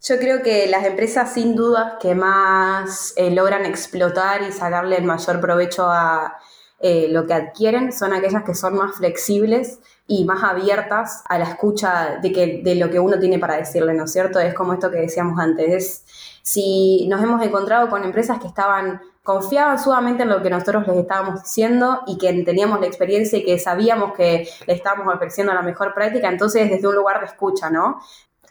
[0.08, 5.04] Yo creo que las empresas sin duda que más eh, logran explotar y sacarle el
[5.04, 6.38] mayor provecho a
[6.80, 11.46] eh, lo que adquieren son aquellas que son más flexibles y más abiertas a la
[11.46, 14.40] escucha de, que, de lo que uno tiene para decirle, ¿no es cierto?
[14.40, 16.06] Es como esto que decíamos antes.
[16.42, 20.96] si nos hemos encontrado con empresas que estaban confiaban sumamente en lo que nosotros les
[20.96, 25.62] estábamos diciendo y que teníamos la experiencia y que sabíamos que le estábamos ofreciendo la
[25.62, 28.00] mejor práctica, entonces desde un lugar de escucha, ¿no?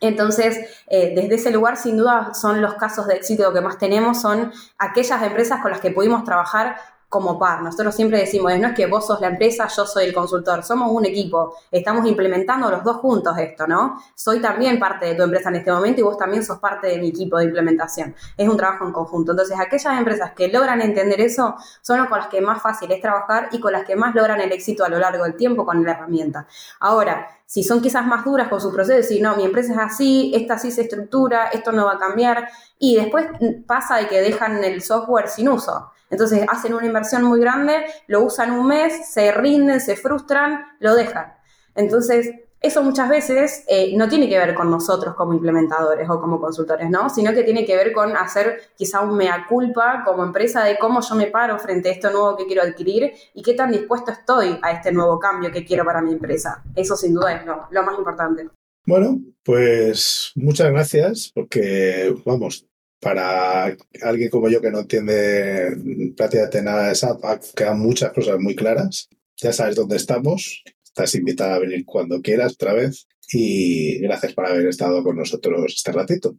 [0.00, 4.20] Entonces, eh, desde ese lugar, sin duda, son los casos de éxito que más tenemos,
[4.20, 6.76] son aquellas empresas con las que pudimos trabajar
[7.08, 7.62] como par.
[7.62, 10.90] Nosotros siempre decimos, no es que vos sos la empresa, yo soy el consultor, somos
[10.90, 14.00] un equipo, estamos implementando los dos juntos esto, ¿no?
[14.14, 16.98] Soy también parte de tu empresa en este momento y vos también sos parte de
[16.98, 18.14] mi equipo de implementación.
[18.36, 19.32] Es un trabajo en conjunto.
[19.32, 23.48] Entonces, aquellas empresas que logran entender eso son con las que más fácil es trabajar
[23.52, 25.92] y con las que más logran el éxito a lo largo del tiempo con la
[25.92, 26.46] herramienta.
[26.80, 30.32] Ahora, si son quizás más duras con su proceso, y no, mi empresa es así,
[30.34, 32.48] esta sí se estructura, esto no va a cambiar,
[32.78, 33.26] y después
[33.66, 35.92] pasa de que dejan el software sin uso.
[36.10, 40.94] Entonces hacen una inversión muy grande, lo usan un mes, se rinden, se frustran, lo
[40.94, 41.34] dejan.
[41.74, 42.30] Entonces,
[42.60, 46.90] eso muchas veces eh, no tiene que ver con nosotros como implementadores o como consultores,
[46.90, 47.10] ¿no?
[47.10, 51.00] Sino que tiene que ver con hacer quizá un mea culpa como empresa de cómo
[51.00, 54.58] yo me paro frente a esto nuevo que quiero adquirir y qué tan dispuesto estoy
[54.62, 56.64] a este nuevo cambio que quiero para mi empresa.
[56.74, 58.48] Eso sin duda es lo, lo más importante.
[58.86, 62.66] Bueno, pues muchas gracias porque, vamos,
[63.00, 65.76] para alguien como yo que no entiende
[66.16, 67.22] prácticamente nada de SAP,
[67.54, 69.08] quedan muchas cosas muy claras.
[69.36, 70.62] ya sabes dónde estamos.
[70.84, 73.06] Estás invitada a venir cuando quieras otra vez.
[73.32, 76.36] Y gracias por haber estado con nosotros este ratito.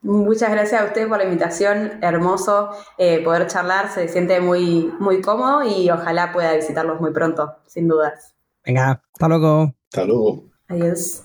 [0.00, 5.20] Muchas gracias a usted por la invitación, hermoso eh, poder charlar, se siente muy, muy
[5.20, 8.34] cómodo y ojalá pueda visitarlos muy pronto, sin dudas.
[8.64, 9.72] Venga, hasta luego.
[9.92, 10.50] Hasta luego.
[10.66, 11.22] Adiós.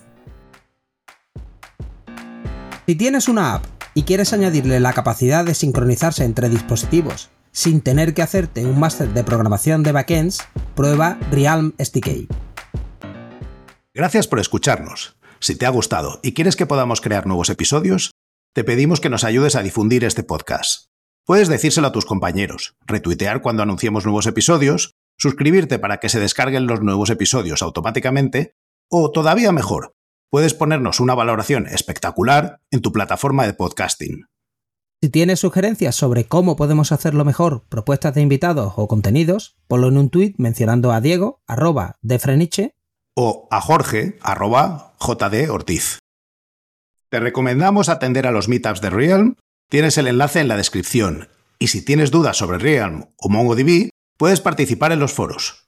[2.86, 8.14] Si tienes una app y quieres añadirle la capacidad de sincronizarse entre dispositivos sin tener
[8.14, 10.46] que hacerte un máster de programación de backends,
[10.76, 12.32] prueba Realm SDK.
[13.92, 15.16] Gracias por escucharnos.
[15.40, 18.12] Si te ha gustado y quieres que podamos crear nuevos episodios,
[18.54, 20.84] te pedimos que nos ayudes a difundir este podcast.
[21.26, 26.68] Puedes decírselo a tus compañeros, retuitear cuando anunciemos nuevos episodios, suscribirte para que se descarguen
[26.68, 28.54] los nuevos episodios automáticamente,
[28.88, 29.96] o todavía mejor,
[30.30, 34.26] puedes ponernos una valoración espectacular en tu plataforma de podcasting.
[35.00, 39.96] Si tienes sugerencias sobre cómo podemos hacerlo mejor, propuestas de invitados o contenidos, ponlo en
[39.96, 42.74] un tuit mencionando a Diego, arroba de Freniche,
[43.14, 45.98] o a Jorge, arroba JD Ortiz.
[47.10, 49.36] Te recomendamos atender a los meetups de Realm,
[49.70, 54.40] tienes el enlace en la descripción, y si tienes dudas sobre Realm o MongoDB, puedes
[54.40, 55.67] participar en los foros.